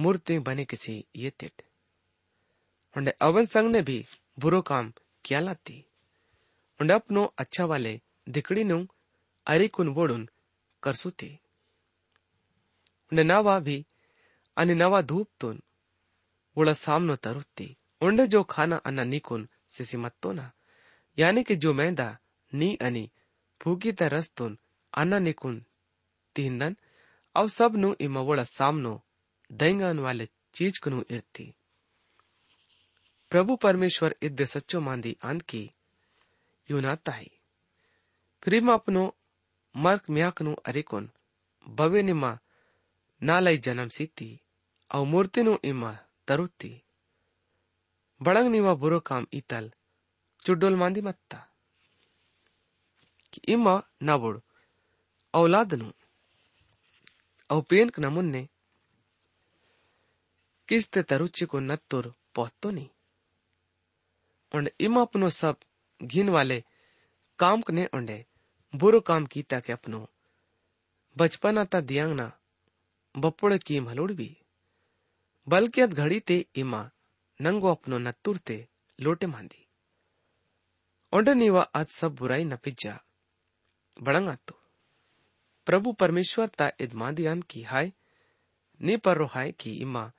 मूर्ति 0.00 0.38
बने 0.38 0.64
किसी 0.64 1.04
ये 1.16 1.30
तिट। 1.30 1.62
ओंडे 2.98 3.10
अवन 3.10 3.46
संग 3.46 3.72
ने 3.72 3.82
भी 3.82 4.06
बुरो 4.38 4.62
काम 4.62 4.92
किया 5.24 5.40
लाती? 5.40 5.78
उन्हें 6.80 6.96
अपनो 6.96 7.22
अच्छा 7.38 7.64
वाले 7.64 8.00
दिकड़ी 8.28 8.64
नु 8.64 8.78
अरिकुन 9.46 9.88
वोडुन 9.96 10.28
करसुती 10.82 11.30
उन्हें 13.12 13.24
नवा 13.24 13.58
भी 13.66 13.76
अनि 14.56 14.74
नवा 14.74 15.00
धूप 15.10 15.28
तुन 15.40 15.62
उड़ा 16.56 16.72
सामनो 16.84 17.16
तरुत्ती 17.16 17.68
उन्हें 18.02 18.28
जो 18.28 18.42
खाना 18.52 18.76
अन्ना 18.88 19.04
निकुन 19.04 19.48
सिसी 19.76 19.96
मत्तो 19.96 20.32
ना 20.32 20.46
यानी 21.18 21.42
कि 21.42 21.56
जो 21.56 21.72
मैदा 21.74 22.08
नी 22.52 22.74
अनि 22.86 23.04
फूकी 23.60 23.92
तरस 24.00 24.30
तुन 24.36 24.58
अन्ना 24.92 25.18
निकुन 25.18 25.64
तिहिंदन 26.36 26.76
अव 27.34 27.48
सब 27.48 27.76
नु 27.76 27.94
इमा 28.06 28.20
वड़ा 28.20 28.44
सामनो 28.44 28.94
दैंगन 29.50 29.98
वाले 29.98 30.26
चीज़ 30.54 30.80
कुनु 30.82 31.04
इर्ती। 31.10 31.46
प्रभु 33.34 33.56
परमेश्वर 33.56 34.16
इद्य 34.22 34.46
सचो 34.46 34.80
मांदी 34.80 35.16
अंत 35.22 35.42
की। 35.42 35.70
युना 36.70 36.94
ताई 36.94 37.30
फिर 38.42 38.68
अपनो, 38.68 39.16
मर्क 39.76 40.02
म्याक 40.10 40.42
नु 40.42 40.54
अरिकुन 40.54 41.10
बवे 41.68 42.02
निमा, 42.02 42.38
नालाई 43.22 43.58
जन्म 43.58 43.88
सीती 43.88 44.40
और 44.94 45.06
मूर्ति 45.06 45.42
नु 45.42 45.58
इमा 45.64 45.98
तरुती। 46.28 46.82
बड़ंग 48.22 48.48
निमा 48.48 48.74
बुरो 48.74 49.00
काम 49.00 49.26
इतल 49.32 49.72
चुडोल 50.46 50.76
मांदी 50.76 51.00
मत्ता। 51.00 51.48
कि 53.32 53.40
इमा 53.48 53.82
ना 54.02 54.16
बुड़ 54.16 54.38
औलाद 55.34 55.74
नु 55.74 55.92
और 57.50 57.62
पेन 57.62 57.90
नमुन्ने 57.98 58.48
किस्ते 60.68 61.02
तरुच्ची 61.02 61.44
को 61.44 61.60
नत्तुर 61.60 62.14
पहतो 62.34 62.70
नहीं 62.70 62.88
और 64.54 64.70
इम 64.80 65.00
अपनो 65.00 65.30
सब 65.30 65.56
घिन 66.02 66.28
वाले 66.28 66.64
काम 67.38 67.62
कने 67.62 67.86
ओंडे 67.94 68.26
बुरो 68.74 69.00
काम 69.00 69.26
कीता 69.26 69.60
के 69.60 69.72
अपनो। 69.72 70.10
बचपन 71.16 71.58
आता 71.58 71.80
दियांग 71.80 72.12
ना, 72.12 72.38
बपुड़ 73.16 73.56
की 73.56 73.80
मलुड़ 73.80 74.12
भी। 74.12 74.36
बल्कि 75.48 75.80
अद 75.80 75.94
घड़ी 75.94 76.20
ते 76.20 76.46
इमा 76.56 76.90
नंगो 77.40 77.70
अपनो 77.70 77.98
नत्तुर 77.98 78.36
ते 78.36 78.68
लोटे 79.00 79.26
मांदी। 79.26 79.66
ओंडे 81.12 81.34
नीवा 81.34 81.62
आज 81.62 81.86
सब 81.86 82.14
बुराई 82.14 82.44
न 82.44 82.56
पिज्जा। 82.56 83.04
बड़ंग 84.02 84.28
आतो 84.28 84.60
प्रभु 85.66 85.92
परमेश्वर 85.92 86.48
ता 86.48 86.72
इद 86.80 86.94
मांदियान 86.94 87.42
की 87.42 87.62
हाय, 87.62 87.92
नी 88.82 88.96
पर 88.96 89.22
हाय 89.22 89.52
की 89.52 89.70
इमा 89.72 90.12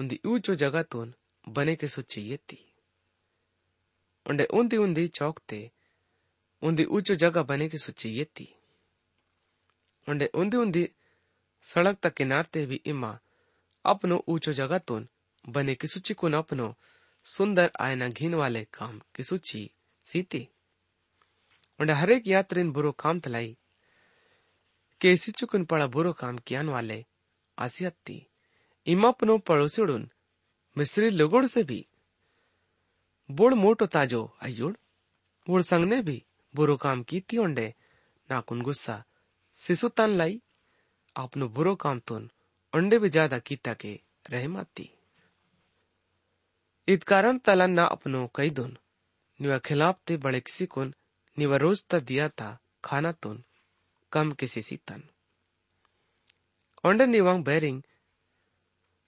उन्दी 0.00 0.20
ऊंचो 0.26 0.54
जगह 0.54 0.82
तोन 0.82 1.14
बने 1.48 1.76
के 1.76 1.86
सुची 1.86 2.38
येती 4.30 4.44
उंडे 4.44 4.58
उन्दी 4.60 4.76
उन्दी 4.76 5.08
चौकते 5.08 5.70
उन्दी 6.62 6.84
ऊंचो 6.84 7.14
जगह 7.14 7.42
बने 7.42 7.68
की 7.68 7.78
सुची 7.78 8.08
येती। 8.08 8.54
उंडे 10.08 10.26
उन्दी 10.26 10.56
उन्दी 10.56 10.88
सड़क 11.62 11.98
तक 12.02 12.14
किनारते 12.14 12.66
भी 12.66 12.82
इमा 12.86 13.18
अपनो 13.84 14.24
ऊंचो 14.28 14.52
जगह 14.52 14.78
तोन 14.78 15.08
बने 15.48 15.74
की 15.74 15.86
सुची 15.86 16.14
कुन 16.14 16.32
अपनो 16.32 16.74
सुंदर 17.24 17.72
आयना 17.80 18.08
घिन 18.08 18.34
वाले 18.34 18.64
काम 18.64 19.00
की 19.14 19.22
सुची 19.22 19.70
सीती। 20.04 20.48
उंडे 21.80 21.92
हरेक 21.92 22.28
यात्रीन 22.28 22.72
बुरो 22.72 22.92
काम 22.92 23.20
तलाई 23.20 23.56
केसी 25.00 25.32
चुकुन 25.32 25.64
पड़ा 25.64 25.86
बुरो 25.86 26.12
काम 26.12 26.38
कियान 26.38 26.68
वाले 26.68 27.06
आसियत। 27.58 27.92
थी 27.92 28.14
इमा 28.14 29.08
अपनो 29.08 29.32
इमापनो 29.32 29.38
पड़ोसिड़ुन 29.38 30.10
मिस्री 30.78 31.10
लोगोड़ 31.10 31.46
से 31.46 31.62
भी 31.62 31.86
बोड़ 33.30 33.54
मोटो 33.54 33.86
ताजो 33.86 34.22
अयुड़ 34.42 34.76
वोड़ 35.46 35.62
संग 35.62 35.84
ने 35.84 36.00
भी 36.02 36.22
बुरो 36.54 36.76
काम 36.76 37.02
की 37.02 37.20
थी 37.20 37.38
ओंडे 37.38 37.74
नाकुन 38.30 38.62
गुस्सा। 38.62 39.04
सिसु 39.60 39.88
तन 39.88 40.10
लाई। 40.10 40.40
आपनो 41.16 41.48
बुरो 41.48 41.74
काम 41.76 41.98
तुन 42.00 42.30
ओंडे 42.72 42.98
भी 42.98 43.08
ज़्यादा 43.08 43.38
कीता 43.38 43.74
के 43.74 43.92
रह 44.30 44.48
माती। 44.48 44.88
इत 46.88 47.04
कारण 47.04 47.38
तलन 47.38 47.70
ना 47.70 47.84
अपनो 47.84 48.30
कई 48.34 48.50
दुन। 48.50 48.76
निवा 49.40 49.58
खिलाफ 49.58 49.98
ते 50.06 50.16
बड़े 50.16 50.40
किसी 50.40 50.66
कुन, 50.66 50.94
निवा 51.36 51.56
रोज 51.56 51.84
ता 51.84 51.98
दिया 51.98 52.28
था 52.28 52.50
खाना 52.84 53.12
तुन। 53.12 53.42
कम 54.12 54.32
किसी 54.32 54.62
सी 54.62 54.76
तन। 54.76 55.02
ओंडे 56.84 57.06
निवांग 57.06 57.44
बैरिंग। 57.44 57.82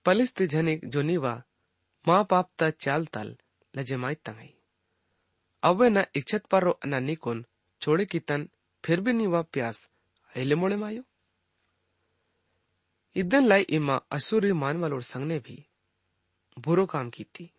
पलिस्ति 0.07 0.47
झनिक 0.47 0.85
जो 0.85 1.03
निवा 1.03 1.43
माँ 2.09 2.25
पाप 2.25 2.51
ता 2.59 2.71
चाल 2.71 3.07
तल 3.07 3.37
लजमाई 3.77 4.15
तंगई। 4.15 4.55
अवे 5.63 5.91
न 5.91 6.05
इच्छत 6.15 6.47
पर 6.47 6.65
न 6.87 7.03
निकोन 7.03 7.45
छोड़े 7.81 8.05
की 8.05 8.19
तन 8.19 8.49
फिर 8.85 9.01
भी 9.01 9.13
निवा 9.13 9.43
प्यास, 9.43 9.89
अहिले 10.37 10.55
मोड़े 10.55 10.77
मायो? 10.77 11.03
इदन 13.17 13.45
लाई 13.45 13.63
इमा 13.71 13.97
असुरी 14.11 14.53
मानवालोर 14.53 15.03
संग 15.03 15.25
ने 15.25 15.39
भी 15.39 15.67
बुरो 16.59 16.87
काम 16.87 17.11
की 17.11 17.25
थी 17.25 17.51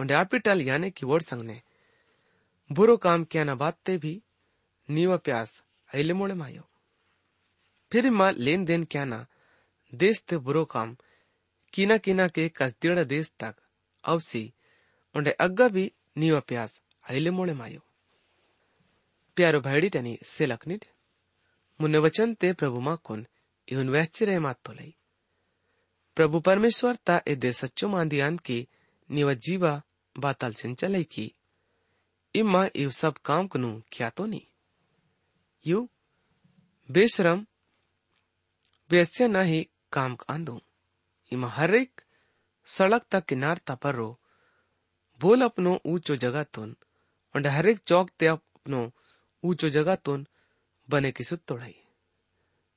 और 0.00 0.12
आपिटल 0.12 0.62
याने 0.62 0.90
की 0.90 1.06
वोड 1.06 1.22
संग 1.22 1.42
ने 1.42 1.60
बुरो 2.70 2.96
काम 2.96 3.24
किया 3.24 3.44
न 3.44 3.54
बातते 3.54 3.96
भी 3.98 4.22
नीवा 4.88 5.16
प्यास, 5.16 5.62
अहिले 5.94 6.14
मोड़े 6.14 6.34
मायो? 6.34 6.62
फिर 7.92 8.10
माँ 8.10 8.32
लेन 8.32 8.64
देन 8.64 8.84
क्या 8.84 9.04
ना, 9.04 9.26
देश 9.94 10.22
ते 10.22 10.36
बुरो 10.36 10.64
काम 10.64 10.96
कीना 11.72 11.96
कीना 11.98 12.28
के 12.28 12.48
कसदीड़ 12.48 12.98
देश 12.98 13.32
तक, 13.40 13.54
अवसी 14.04 14.52
ओंडे 15.16 15.30
अग्गा 15.30 15.68
भी 15.68 15.92
ᱱᱤᱣᱟ 16.18 16.40
ᱯᱮᱭᱟᱥ 16.40 16.80
ᱟᱞᱤᱞᱮ 17.10 17.30
मोले 17.30 17.54
मायो। 17.54 17.80
प्यारो 19.36 19.60
भाईड़ी 19.60 19.88
टनी 19.88 20.18
से 20.24 20.46
लखनिट 20.46 20.84
मुन्ने 21.80 21.98
वचन 21.98 22.34
ते 22.34 22.52
प्रभु 22.52 22.80
मा 22.80 22.94
कुन, 22.96 23.26
इहुन 23.68 23.88
वैच्चे 23.88 24.24
रहे 24.24 24.38
मात 24.38 24.58
तो 24.64 24.72
लई। 24.72 24.94
प्रभु 26.16 26.40
परमेश्वर 26.40 26.96
ता 26.96 27.22
ए 27.28 27.34
दे 27.34 27.52
सच्चो 27.52 27.88
मांदियान 27.88 28.38
की 28.38 28.68
निव 29.10 29.34
जीवा 29.34 29.82
बातल 30.18 30.52
चंचलई 30.52 31.04
की। 31.04 31.34
इम्मा 32.34 32.68
इव 32.76 32.90
सब 32.90 33.14
काम 33.18 33.46
कनु 33.46 33.82
क्या 33.92 34.10
तो 34.10 34.26
नी। 34.26 34.46
यू, 35.66 35.88
बेशरम, 36.90 37.46
बेस्या 38.90 39.28
ना 39.28 39.42
ही 39.42 39.68
काम 39.92 40.16
आंदू। 40.30 40.60
इमा 41.32 41.48
हर 41.48 41.74
एक 41.74 42.00
सड़क 42.66 43.02
तक 43.10 43.24
किनार 43.24 43.58
ता 43.58 43.90
रो। 43.90 44.20
ऊंचो 45.24 46.16
जगह 46.16 46.42
तुन। 46.42 46.76
और 47.36 47.46
हर 47.46 47.66
एक 47.66 47.78
चौक 47.78 48.10
ते 48.10 48.26
अपनो 48.26 48.90
ऊंचो 49.44 49.68
जगह 49.68 49.94
तुन 49.94 50.26
बने 50.90 51.12
की 51.12 51.24
सुतोड़ाई 51.24 51.74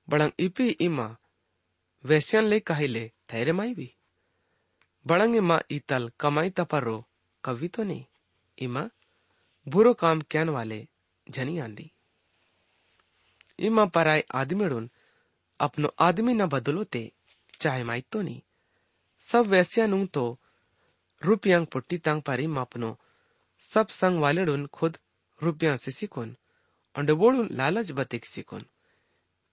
बड़ंग 0.10 0.32
इपी 0.40 0.70
इमा 0.70 1.18
वैश्यन 2.06 2.44
ले 2.44 2.60
काहिले 2.60 3.12
थैरे 3.34 3.52
माई 3.52 3.74
भी। 3.74 3.96
बड़ंग 5.08 5.36
इमा 5.36 5.60
इतल 5.72 6.12
कमाई 6.20 6.50
तपरो 6.50 7.06
कवि 7.44 7.68
तो 7.68 7.84
नहीं। 7.84 8.06
इमा 8.58 8.90
बुरो 9.68 9.94
काम 9.94 10.22
क्यान 10.22 10.50
वाले 10.50 10.88
झनी 11.32 11.60
आंदी। 11.60 11.92
इमा 13.60 13.86
पराय 13.86 14.24
आदमीडून 14.36 14.90
अपनो 15.60 15.90
आदमी 16.00 16.34
न 16.34 16.46
बदलो 16.46 16.84
ते 16.84 17.12
चाहे 17.60 17.84
माई 17.84 18.02
तो 18.02 18.22
नहीं। 18.22 18.42
सब 19.20 19.46
वैस्या 19.46 20.06
तो 20.06 20.40
रुपयांग 21.26 21.66
पुट्टी 21.66 21.98
तांग 21.98 22.22
पारी 22.22 22.48
मापनो। 22.48 23.00
सब 23.60 23.88
संग 23.88 24.20
वालेडून 24.20 24.68
खुद 24.68 24.98
रुपया 25.44 25.78
से 25.78 25.92
सिकोन 25.92 26.36
और 26.98 27.14
बोड़ून 27.14 27.48
लालच 27.52 27.92
बते 27.92 28.22
सिकोन 28.24 28.66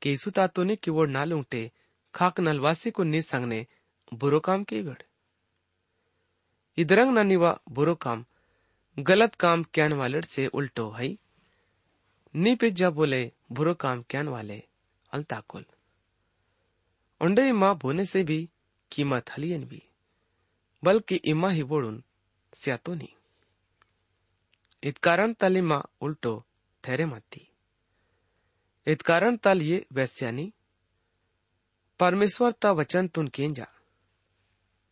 केसु 0.03 0.31
तातो 0.31 0.63
ने 0.63 0.77
कि 0.77 0.91
वो 0.91 1.05
नाल 1.05 1.33
उठे 1.33 1.73
खाक 2.15 2.41
नलवासी 2.41 2.91
को 2.91 3.03
नी 3.03 3.23
संगने, 3.23 3.67
बुरो 4.15 4.41
काम 4.41 4.65
के 4.65 4.83
गढ़ 4.83 5.03
इधरंग 6.77 7.19
ननीवा 7.19 7.61
बुरो 7.69 7.95
काम, 7.95 8.25
गलत 8.99 9.35
काम 9.35 9.63
क्यान 9.63 9.93
वाले 9.93 10.23
से 10.23 10.47
उल्टो 10.47 10.91
है। 10.91 11.17
नी 12.35 12.55
पिज्जा 12.55 12.91
बोले, 12.91 13.33
बुरो 13.53 13.75
काम 13.75 14.05
क्यान 14.11 14.29
वाले, 14.29 14.63
अलताकुल। 15.13 15.65
उंडे 17.21 17.49
इमा 17.49 17.73
बोने 17.73 18.05
से 18.05 18.23
भी 18.23 18.51
कीमत 18.93 19.31
हलियन 19.31 19.65
भी। 19.65 19.83
बल्कि 20.83 21.17
इमा 21.25 21.51
ही 21.51 21.63
बोड़ुन 21.63 22.03
स्यातो 22.53 22.95
नहीं 22.95 23.09
इत 24.83 24.99
कारण 24.99 25.33
तल 25.33 25.57
इमा 25.57 25.83
उल्टो 26.03 26.33
ठहरे 26.85 27.07
माती। 27.07 27.47
इत 28.87 29.03
कारण 29.03 29.37
तल 29.37 29.63
ये 29.63 29.85
वैस्यानी 29.93 30.53
परमेश्वर 32.01 32.53
ता 32.53 32.73
वचन 32.73 33.09
तुन 33.09 33.29
केंजा 33.29 33.67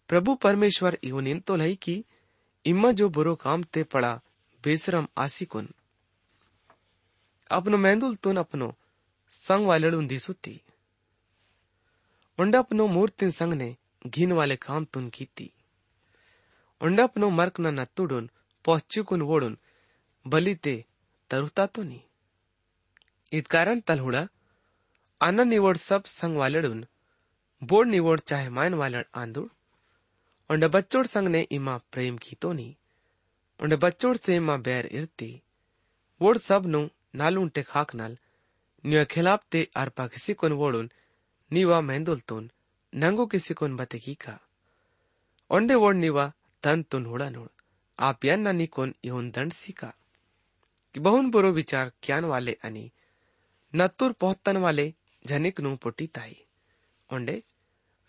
प्रभु 0.09 0.35
परमेश्वर 0.35 0.98
इवनिन 1.05 1.40
तो 1.40 1.57
लई 1.57 1.77
की 1.77 2.05
इम्मा 2.64 2.92
जो 2.92 3.09
बुरो 3.09 3.35
काम 3.37 3.62
ते 3.62 3.83
पड़ा 3.85 4.12
बेसरम 4.64 5.07
आसिकुन 5.18 5.68
अपनो 7.51 7.77
मेंदुल 7.77 8.16
तुन 8.16 8.37
अपनो 8.37 8.74
संग 9.33 9.66
वाले 9.66 9.90
दी 10.07 10.18
सुती 10.18 10.61
उंड 12.38 12.57
अपनो 12.57 12.87
मूर्ति 12.87 13.31
संग 13.31 13.53
ने 13.53 13.77
घिन 14.07 14.33
वाले 14.33 14.57
काम 14.57 14.85
तुन 14.85 15.09
कीती। 15.09 15.51
अपनो 16.80 17.30
मर्क 17.30 17.60
न 17.60 17.66
नत्तुडुन 17.66 18.30
पहुंचुकुन 18.64 19.22
वोडुन, 19.22 19.58
बली 20.26 20.54
ते 20.54 20.84
तरुता 21.30 21.66
तो 21.66 21.82
नी। 21.82 22.04
इत 23.32 23.46
कारण 23.46 23.80
तलहुड़ा, 23.80 24.28
आना 25.22 25.44
निवड 25.44 25.76
सब 25.76 26.04
संग 26.04 26.36
वालेडुन 26.36 26.86
बोर्ड 27.62 27.88
निवड 27.88 28.20
चाहे 28.20 28.48
मायन 28.48 28.74
वालड 28.74 29.04
आंदुड़। 29.14 29.48
उंड 30.50 30.64
बच्चोड़ 30.64 31.06
संग 31.06 31.28
ने 31.28 31.40
इमा 31.40 31.78
प्रेम 31.78 32.18
कीतो 32.18 32.52
नी। 32.52 32.76
उंड 33.62 33.74
बच्चोड़ 33.74 34.16
से 34.16 34.36
इमा 34.36 34.56
बैर 34.56 34.86
इरती। 34.86 35.42
वोड 36.22 36.38
सब 36.38 36.66
नु 36.66 36.88
नालुंटे 37.14 37.62
खाक 37.62 37.94
नाल, 37.94 38.18
न्यू 38.86 39.04
खिलाफ 39.04 39.44
ते 39.50 39.70
अरपा 39.76 40.06
किसी 40.06 40.34
कोन 40.34 40.52
वोडुन, 40.52 40.90
नीवा 41.52 41.80
मेहंदुल 41.80 42.20
तुन, 42.20 42.50
नंगो 42.94 43.26
किसी 43.26 43.54
कोन 43.54 43.86
की 43.94 44.14
का 44.14 44.40
ओंडे 45.50 45.74
वोड 45.74 45.96
नीवा 45.96 46.32
तन 46.68 46.83
तुन 46.90 47.07
हुड़ा 47.07 47.28
नुड़ 47.31 47.48
आप 47.98 48.24
यन्ना 48.24 48.52
नी 48.52 48.66
कोन 48.76 48.94
इहुन 49.04 49.31
दंड 49.37 49.52
सीका 49.52 49.92
कि 50.94 51.00
बहुन 51.00 51.31
बुरो 51.31 51.52
विचार 51.52 51.92
क्यान 52.02 52.24
वाले 52.33 52.52
अनि 52.64 52.90
नत्तुर 53.72 54.12
पहुतन 54.20 54.57
वाले 54.64 54.92
झनिक 55.26 55.61
नु 55.61 55.76
पुटी 55.76 56.07
ताई। 56.16 56.37
ओंडे, 57.11 57.42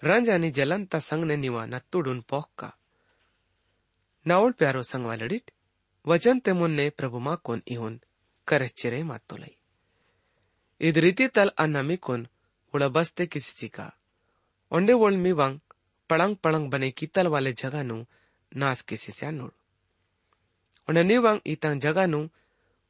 रंज 0.04 0.30
आणि 0.30 0.50
जलंत 0.52 0.96
संगने 0.96 1.36
निवा 1.36 1.66
नत्तुडून 1.66 2.20
पोक्का 2.30 2.70
नावळ 4.26 4.52
प्यारो 4.60 4.82
संगवालडिट 4.92 5.52
वचन 6.06 6.40
ते 6.46 6.54
मुन्ने 6.60 6.90
प्रभु 7.00 7.20
मा 7.26 7.36
कोन 7.46 7.62
इहुन 7.68 8.00
करच्चिरे 8.48 9.02
मातोलाई 9.04 9.56
इद 10.82 10.98
रीति 11.06 11.28
तल 11.36 11.50
अन्नमी 11.64 11.98
कोन 12.06 12.28
उड़ा 12.74 12.88
बसते 12.96 13.26
किसी 13.26 13.54
चिका 13.60 13.90
ओंडे 14.72 14.94
वोल 15.02 15.18
मी 15.24 15.32
वांग 15.40 15.60
पड़ंग 16.10 16.36
पड़ंग 16.44 16.70
बने 16.72 16.92
कीतल 17.00 17.28
वाले 17.34 17.54
जगह 17.64 17.84
नु 17.84 18.04
नास 18.52 18.82
किसी 18.90 19.12
से 19.12 19.26
अनुड़ 19.26 19.52
ओंडे 20.88 21.04
निवांग 21.04 21.40
इतंग 21.46 21.82
जगह 21.82 22.06
नु 22.08 22.22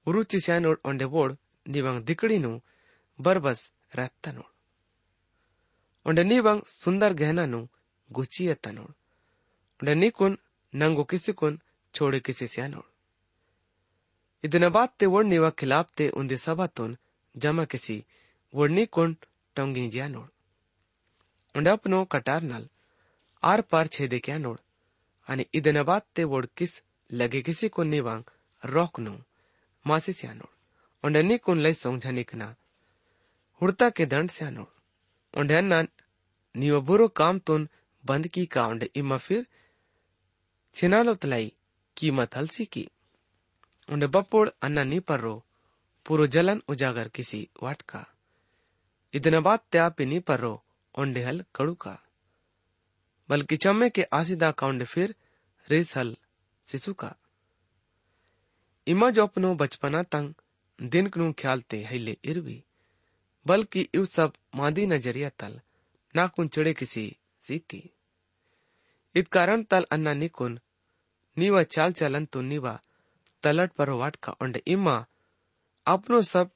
उरुचि 0.07 0.39
से 0.39 0.51
अनुड़ 0.51 0.77
ओंडे 0.85 1.05
वोड़ 1.13 1.31
निवांग 1.65 2.03
दिकड़ी 2.05 2.39
नु 2.39 2.51
बरबस 3.19 3.69
रहता 3.95 4.31
नुड़ 4.31 4.49
onde 6.05 6.23
niwang 6.23 6.61
sundar 6.73 7.13
gehna 7.13 7.45
nu 7.45 7.61
guchiya 8.09 8.55
tanor 8.55 8.91
onde 9.79 9.93
nikun 9.95 10.33
nango 10.73 11.03
kisi 11.05 11.33
kun 11.33 11.59
छोड़े 11.93 12.19
किसी 12.19 12.47
बात 14.69 14.89
ते 14.99 15.05
वोड़ 15.05 15.25
निवा 15.25 15.49
खिलाफ 15.59 15.87
ते 15.97 16.05
उन्दे 16.09 16.37
सभा 16.37 16.67
तुन 16.67 16.97
जमा 17.35 17.63
किसी 17.65 17.97
कुन 18.53 19.15
टोंगी 19.55 19.85
उंडे 21.55 21.69
अपनो 21.69 22.03
कटार 22.05 22.41
नल 22.43 22.67
आर 23.43 23.61
पार 23.61 23.87
छेदे 23.87 24.19
क्या 24.19 24.37
आणि 25.29 25.43
इदन 25.53 25.81
बाद 25.83 26.01
ते 26.15 26.23
वोडकीस 26.23 26.81
को 27.73 27.83
निवांग 27.83 28.23
रोक 28.63 28.99
नो। 28.99 29.13
मासे 29.85 30.13
स्यानोड। 30.13 30.51
ओंडनी 31.03 31.37
कोनलाई 31.37 31.73
सोंझानिकना 31.73 32.47
हुड़ता 33.61 33.89
के 33.89 34.05
दंड 34.05 34.29
सियानो 34.29 34.63
स्यानोड 34.63 35.39
ओंडना 35.39 35.79
निवबुरो 36.55 37.07
काम 37.19 37.39
तुन 37.39 37.67
बंद 38.03 38.27
की 38.27 38.45
का 38.45 38.65
ओंड 38.67 38.83
इमा 38.95 39.17
फिर 39.17 39.45
छिनालो 40.75 41.13
तलाई 41.15 41.51
कीमत 41.97 42.35
हलसी 42.35 42.65
की। 42.65 42.85
उंड 43.89 44.03
बपोड़ 44.05 44.49
अन्ना 44.61 44.83
नी 44.83 44.99
पर। 44.99 45.19
रो 45.19 45.35
पुरो 46.05 46.27
जलन 46.27 46.61
उजागर 46.67 47.07
किसी 47.07 47.49
वाटका। 47.63 48.05
इदन 49.13 49.39
बाद 49.39 49.59
त्यापी 49.71 50.05
नी 50.05 50.19
रो 50.29 50.53
ओंडे 50.95 51.23
हल 51.23 51.43
कड़ू 51.55 51.73
का। 51.75 51.95
बल्कि 53.29 53.57
चम्मे 53.57 53.89
के 53.89 54.03
आसिदा 54.13 54.51
काउंड 54.51 54.83
फिर 54.85 55.15
रेस 55.67 55.95
हल 55.97 56.15
सिसु 56.67 56.93
का। 56.93 57.15
इमा 58.87 59.09
जो 59.09 59.23
अपनो 59.23 59.53
बचपना 59.55 60.01
तंग 60.05 60.33
दिन 60.79 61.07
कनु 61.07 61.31
ख्याल 61.39 61.61
ते 61.61 61.77
हिले 61.85 62.17
इरवी, 62.23 62.63
बल्कि 63.45 63.87
इव 63.95 64.05
सब 64.07 64.33
मादी 64.55 64.85
नज़रिया 64.85 65.29
तल 65.39 65.59
नाकुन 66.15 66.47
चढ़े 66.47 66.73
किसी 66.73 67.05
सीती। 67.43 67.89
इत 69.15 69.27
कारण 69.27 69.63
तल 69.63 69.85
अन्ना 69.91 70.13
निकुन, 70.13 70.59
नीवा 71.37 71.63
चाल 71.65 71.93
चलन 71.93 72.25
तो 72.25 72.41
नीवा 72.41 72.79
तलट 73.43 73.71
पर 73.73 73.89
वाट 73.91 74.15
का 74.15 74.31
ओंडे। 74.41 74.61
इम्मा 74.67 75.05
अपनो 75.85 76.21
सब 76.23 76.49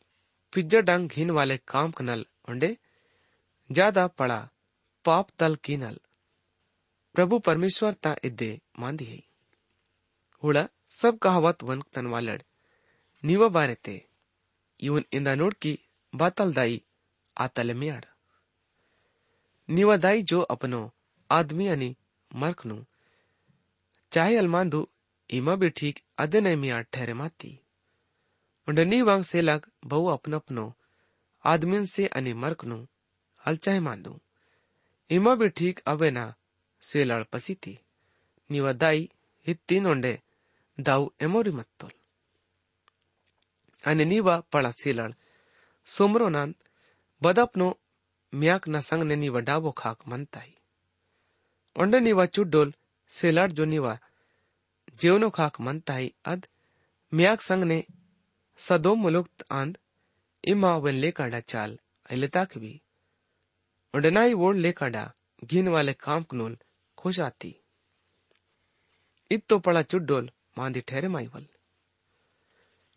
पिज्जा 0.53 0.79
डंग 0.81 1.09
घिन 1.09 1.31
वाले 1.31 1.57
काम 1.67 1.91
कनल 1.91 2.25
ओंडे, 2.49 2.77
ज़्यादा 3.69 4.07
पड़ा 4.09 4.39
पाप 5.05 5.29
तल 5.39 5.55
कीनल 5.55 5.95
प्रभु 5.95 6.12
परमेश्वर 7.44 7.92
ता 8.05 8.14
इद्दे 8.24 8.51
मांदी 8.81 9.05
है 9.05 9.20
हुड़ा 10.42 10.68
सब 11.01 11.18
कहावत 11.18 11.62
वन 11.70 11.81
तन 11.94 12.07
वालड़ 12.14 12.40
नीवा 13.22 13.48
बारे 13.57 13.74
ते 13.87 13.96
ಇವನ್ 14.81 15.07
ಇಂದ 15.18 15.29
ನೋಡ್ಕಿ 15.40 15.72
ಬಾತಲ್ದಾಯಿ 16.12 16.79
ಆತಲೆ 17.37 17.74
ಮಿಯಾಡ 17.81 18.05
निवादाई 19.68 20.20
जो 20.22 20.38
अपनो 20.53 20.79
आदमी 21.31 21.66
अनि 21.72 21.88
मर्कनु 22.31 22.77
चाहे 24.12 24.37
अलमांदु 24.37 24.79
इमा 25.31 25.55
भी 25.62 25.68
ठीक 25.79 25.96
अदे 26.18 26.40
नहीं 26.40 26.59
मिया 26.62 26.79
ठहरे 26.92 27.14
माती 27.14 27.51
उंडे 28.68 28.85
नीवांग 28.85 29.24
से 29.31 29.40
लग 29.42 29.66
बहु 29.90 30.07
अपन 30.14 30.37
अपनो 30.38 30.64
आदमीन 31.44 31.85
से 31.87 32.07
अनि 32.18 32.33
मर्कनु 32.44 32.79
हल 33.42 33.57
चाहे 33.64 33.81
मांदु 33.88 34.14
इमा 35.11 35.35
भी 35.42 35.48
ठीक 35.61 35.83
अबे 35.87 36.11
ना 36.11 36.24
से 36.84 37.04
लड़ 37.04 37.24
पसी 37.24 37.56
थी। 37.56 37.80
निवा 38.52 38.74
दाई 38.74 39.10
हित 39.48 39.60
तीन 39.67 39.88
ओंडे, 39.88 40.22
दाऊ 40.80 41.12
एमोरी 41.22 41.52
मत्तोल। 41.52 41.91
अने 43.88 44.06
निवा 44.06 44.39
पड़ा 44.39 44.72
से 44.72 44.96
सोमरो 45.86 46.30
नान, 46.30 46.56
बदपनो 47.24 47.80
म्याक 48.36 48.69
न 48.69 48.80
संग 48.80 49.04
ने 49.04 49.15
निवा 49.15 49.39
डाबो 49.39 49.72
खाक 49.72 50.08
मनताई। 50.08 50.56
ओंडे 51.80 52.00
निवा 52.00 52.26
चुडोल, 52.26 52.74
से 53.10 53.48
जो 53.48 53.65
निवा 53.65 54.00
जेवनो 54.96 55.30
खाक 55.30 55.62
मनताई। 55.62 56.13
अद 56.26 56.48
म्याक 57.13 57.41
संग 57.41 57.63
ने 57.63 57.84
सदो 58.58 58.96
मुलुक्त 58.96 59.46
आंद, 59.52 59.78
इमा 60.46 60.78
वेन 60.78 60.96
लेकाडा 60.96 61.39
चाल 61.39 61.80
अलेताक 62.10 62.58
भी। 62.58 62.82
ओंडे 63.96 64.10
नाई 64.10 64.34
वोड 64.34 64.56
लेकाडा 64.56 65.13
गिन 65.43 65.67
वाले 65.67 65.93
काम 65.93 66.24
कनोल 66.24 66.58
खुश 67.04 67.20
आती 67.20 67.56
इत 69.32 69.46
तो 69.50 69.58
पड़ा 69.60 69.82
चुडोल 69.82 70.30
मांदी 70.58 70.82
ठहरे 70.82 71.08
माई 71.08 71.26
वल। 71.28 71.46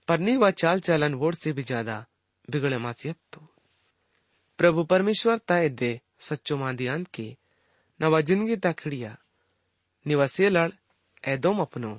पर 0.08 0.18
नहीं 0.18 0.36
वह 0.36 0.50
चाल 0.52 0.80
चलन 0.80 1.14
वोट 1.14 1.34
से 1.34 1.52
भी 1.52 1.62
ज़्यादा 1.62 2.04
बिगड़े 2.48 2.78
मासियत 2.78 3.16
तो 3.32 3.40
प्रभु 4.58 4.84
परमेश्वर 4.84 5.38
तय 5.48 5.68
दे 5.70 5.90
सच्चो 6.20 6.56
मांदी 6.56 6.86
अंत 6.86 7.08
की 7.14 7.28
न 8.00 8.06
वह 8.06 8.20
ज़िंदगी 8.20 8.56
तक 8.56 8.74
खिड़िया। 8.78 9.16
निवासी 10.06 10.48
लड़ 10.48 10.70
एदोम 11.24 11.60
अपनो। 11.60 11.92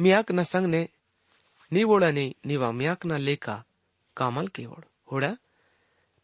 मियाक 0.00 0.32
न 0.32 0.42
संग 0.44 0.66
ने 0.66 0.88
निवोड़ा 1.72 2.10
ने 2.10 2.24
निवा 2.46 2.70
मियाक 2.72 3.06
न 3.06 3.18
लेका, 3.18 3.62
कामल 4.16 4.48
के 4.48 4.64
ओर 4.66 4.84
होड़ा 5.12 5.36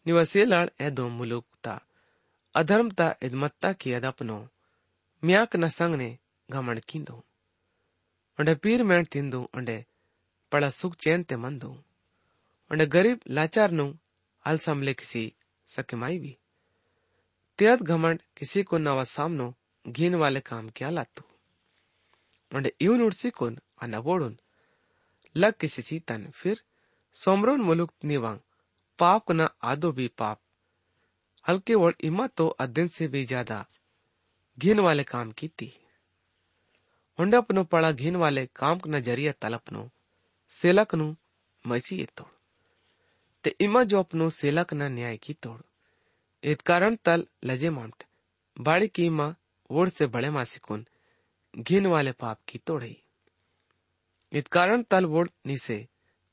निवासी 0.06 0.44
लड़ 0.44 0.68
एदोम 0.80 1.12
मुलुकता 1.12 1.80
अधर्मता 2.54 3.14
इदमत्ता 3.22 3.72
की 3.72 3.92
अदपनो 3.92 4.38
ᱢᱮᱭᱟᱠ 5.26 5.52
ᱱᱟᱥᱟᱝ 5.62 5.94
ᱱᱮ 6.00 6.08
ᱜᱟᱢᱟᱱ 6.48 6.78
ᱠᱤᱱᱫᱚ 6.88 7.16
ᱚᱸᱰᱮ 8.38 8.54
ᱯᱤᱨ 8.62 8.80
ᱢᱮᱱ 8.84 9.04
ᱛᱤᱱᱫᱚ 9.12 9.40
ᱚᱸᱰᱮ 9.56 9.76
ᱯᱟᱲᱟ 10.52 10.68
ᱥᱩᱠ 10.70 10.92
ᱪᱮᱱ 11.02 11.20
ᱛᱮ 11.28 11.34
ᱢᱟᱱᱫᱚ 11.36 11.70
ᱚᱸᱰᱮ 12.70 12.84
ᱜᱟᱨᱤᱵ 12.94 13.18
ᱞᱟᱪᱟᱨ 13.36 13.70
ᱱᱩ 13.78 13.86
अलसम 14.44 14.78
ले 14.86 14.92
किसी 14.94 15.22
सकमाई 15.68 16.16
भी 16.18 16.32
तेत 17.58 17.78
घमंड 17.82 18.18
किसी 18.36 18.62
को 18.68 18.78
नवा 18.78 19.04
सामनो 19.06 19.46
घिन 19.84 20.14
वाले 20.14 20.40
काम 20.40 20.64
क्या 20.76 20.90
लातू 20.90 21.22
मंडे 22.52 22.70
इवन 22.84 23.00
उड़सी 23.02 23.30
कोन 23.30 23.58
अनबोड़न 23.82 24.34
लग 25.36 25.52
किसी 25.60 25.82
सी 25.82 25.98
तन 26.08 26.30
फिर 26.40 26.56
सोमरोन 27.14 27.60
मुलुक 27.60 27.92
निवांग 28.04 28.38
पाप 28.98 29.32
न 29.32 29.48
आदो 29.70 29.90
भी 29.92 30.08
पाप 30.18 30.38
हल्के 31.46 31.74
वर्ड 31.74 31.96
इमा 32.08 32.26
तो 32.36 32.46
अध्ययन 32.64 32.88
से 32.88 33.08
भी 33.08 33.24
ज़्यादा 33.26 33.58
घिन 34.57 34.79
वाले 34.79 35.03
काम 35.13 35.31
की 35.39 35.47
थी 35.59 35.69
ಹೊಂಡಪ್ಪನು 37.19 37.61
ಪಳ 37.71 37.85
ಘಿನ್ 38.01 38.17
ವಾಲೆ 38.19 38.43
ಕಾಮ್ಕ್ 38.59 38.85
ನ 38.91 38.97
ಜರಿಯ 39.07 39.29
ತಲಪ್ನು 39.43 39.81
ಸೇಲಕ್ನು 40.53 41.07
ಮೈಸಿ 41.65 41.95
ಎತ್ತೋಳು 42.03 42.35
ते 43.43 43.49
इमा 43.65 43.81
जो 43.89 43.97
अपनो 44.03 44.25
सेलक 44.37 44.69
न 44.73 44.87
न्याय 44.95 45.17
की 45.25 45.33
तोड़ 45.43 45.61
इत 46.43 46.61
कारण 46.69 46.93
तल 47.05 47.21
लजे 47.49 47.69
मामट 47.75 47.99
बाड़ी 48.57 48.87
की 48.95 49.03
इमा 49.11 49.27
वोड़ 49.69 49.87
से 49.89 50.05
बड़े 50.15 50.29
मासिकुन 50.37 50.81
घिन 51.53 51.85
वाले 51.93 52.13
पाप 52.21 52.39
की 52.49 52.57
तोड़ई 52.67 52.95
इत 54.31 54.47
कारण 54.55 54.83
तल 54.91 55.05
वोड़ 55.13 55.27
नीसे 55.49 55.77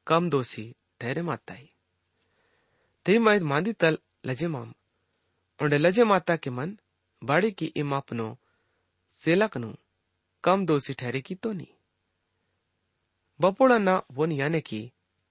कम 0.07 0.31
दोषी 0.31 0.67
ठहरे 1.01 1.23
माताई 1.29 1.67
ते 3.07 3.19
माइत 3.27 3.45
मांदी 3.53 3.73
तल 3.83 3.99
लजे 4.29 4.49
माम 4.55 4.69
उंडे 5.61 5.79
लजे 5.79 6.05
माता 6.13 6.37
के 6.45 6.51
मन 6.59 6.77
बाड़ी 7.23 7.51
की 7.53 7.67
इमा 7.77 7.97
अपनो 7.97 8.27
सेलकनु 9.13 9.73
कम 10.45 10.67
दोषी 10.67 10.93
ठहरे 10.95 11.21
की 11.21 11.35
तो 11.37 11.53
नहीं 11.53 11.75
बपोड़ा 13.41 13.79
ना 13.79 13.95
वन 14.13 14.33
याने 14.33 14.61
की 14.61 14.81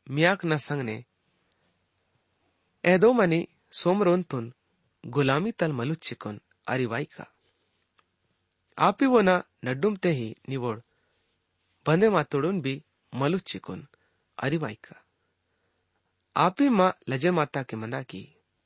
मियाक 0.08 0.46
न 0.46 0.58
संग 0.60 0.82
ने 0.82 0.98
एदोमनी 2.84 3.48
सोमरोंतुन 3.74 4.52
गुलामी 5.04 5.52
तल 5.60 5.72
मलुच्चिकोन 5.74 6.40
अरिवाइका 6.68 7.28
आपी 8.78 9.06
वोना 9.06 9.44
नड्डुमते 9.66 10.10
ही 10.12 10.36
निवोड 10.50 10.82
ಬಂದೆ 11.86 12.08
ಮಾತೋಡುನ್ 12.14 12.62
ಬಿ 12.66 12.76
ಮಲುಚ್ಚಿಕೊನ್ 13.14 13.84
ಅರಿವಾಯ್ಕ 14.38 14.88
आपी 16.36 16.66
माँ 16.78 16.88
लजे 17.12 17.32
माता 17.36 17.62
के 17.68 17.76
मंदा 17.82 18.00
की 18.12 18.20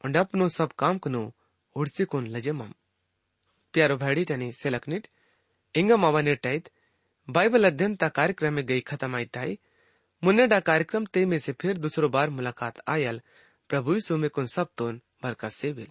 और 0.04 0.15
अपनो 0.17 0.45
सब 0.54 0.69
काम 0.82 0.95
कनो 1.04 1.19
उड़सी 1.76 2.04
कोन 2.12 2.24
लजे 2.36 2.54
माम 2.60 2.72
प्यारो 3.75 3.95
भाड़ी 3.97 4.25
ಪ್ಯಾರೋ 4.25 4.39
ಭಾಡಿಟನಿ 4.39 4.49
ಸೆಲಕ್ನಿಟ್ 4.63 5.07
ಇಂಗಮ್ 5.75 6.05
ಅವನಿಟ್ಟಾಯ್ತ್ 6.09 6.69
बाइबल 7.29 7.63
अध्ययन 7.65 7.93
ता 7.97 8.09
कार्यक्रम 8.09 8.53
में 8.55 8.67
गई 8.67 8.81
खत्म 8.81 9.17
आई 9.17 9.25
ताई, 9.35 9.53
मुन्ने 10.23 10.47
डा 10.47 10.59
कार्यक्रम 10.61 11.05
ते 11.07 11.25
में 11.27 11.39
से 11.39 11.53
फिर 11.61 11.79
दूसरो 11.79 12.09
बार 12.09 12.31
मुलाकात 12.31 12.77
आयल, 12.89 13.21
प्रभु 13.71 13.95
यीशु 13.95 14.17
में 14.17 14.31
कुन 14.31 14.47
सब 14.47 14.69
तोन 14.79 15.01
बरकत 15.25 15.53
से 15.59 15.73
भी 15.73 15.87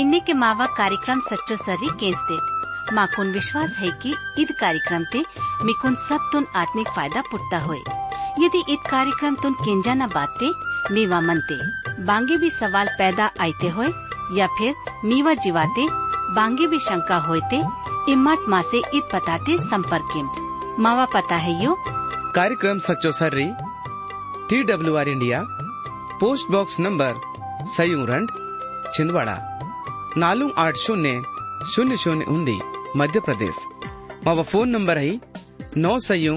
इन्हीं 0.00 0.20
के 0.20 0.32
मावा 0.44 0.66
कार्यक्रम 0.76 1.18
सच्चो 1.30 1.56
सरी 1.56 1.90
केस 2.00 2.18
दे 2.30 2.38
माकुन 2.94 3.32
विश्वास 3.32 3.76
है 3.78 3.90
कि 4.02 4.16
इद 4.42 4.56
कार्यक्रम 4.60 5.12
ते 5.12 5.20
मिकुन 5.64 5.94
सब 6.08 6.30
तुन 6.32 6.46
आत्मिक 6.54 6.88
फ़ायदा 6.88 7.20
पुटता 7.30 7.58
होए। 7.58 8.05
यदि 8.38 8.64
इत 8.68 8.80
कार्यक्रम 8.90 9.34
तुम 9.34 9.52
केंजा 9.52 9.94
न 9.94 10.06
बाते, 10.06 10.50
मीवा 10.94 11.20
मनते, 11.20 11.56
बांगे 12.04 12.36
भी 12.36 12.50
सवाल 12.50 12.88
पैदा 12.98 13.24
आते 13.40 13.68
होए 13.68 13.88
या 14.32 14.46
फिर 14.46 14.74
मीवा 15.04 15.34
जीवाते, 15.34 15.86
बांगे 16.34 16.66
भी 16.66 16.78
शंका 16.78 17.16
होते 17.16 17.62
इमट 18.12 18.38
माँ 18.48 18.62
से 18.62 18.82
इत 18.94 19.08
पताते 19.12 19.58
संपर्क 19.58 20.76
मावा 20.78 21.04
पता 21.04 21.36
है 21.36 21.64
यो? 21.64 21.76
कार्यक्रम 22.34 22.78
सचो 22.78 23.12
सर्री 23.12 23.50
T 24.48 24.62
W 24.62 24.96
R 24.96 25.08
India, 25.08 25.40
post 26.20 26.50
box 26.50 26.80
number, 26.80 27.14
सयू 27.66 28.04
रंड, 28.04 28.30
छिंदवाड़ा, 28.94 29.36
नालू 30.16 30.50
आठ 30.58 30.76
शून्य 30.76 31.22
शून्य 31.74 31.96
शून्य 31.96 32.24
उन्दी, 32.24 32.60
मध्य 32.96 33.20
प्रदेश। 33.20 33.66
मावा 34.26 34.42
फ़ोन 34.42 34.68
नंबर 34.68 34.98
है, 34.98 35.20
नौ 35.76 35.98
सयू 35.98 36.36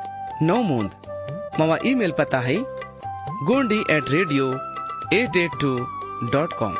नौ 0.43 0.61
मूंद। 0.63 0.91
मावा 1.59 1.77
ईमेल 1.85 2.11
पता 2.17 2.39
है 2.39 2.55
Gondi 3.47 3.79
at 3.89 4.09
radio 4.09 4.47
at 5.13 5.37
eight 5.37 5.51
two 5.61 5.75
dot 6.33 6.53
com 6.53 6.73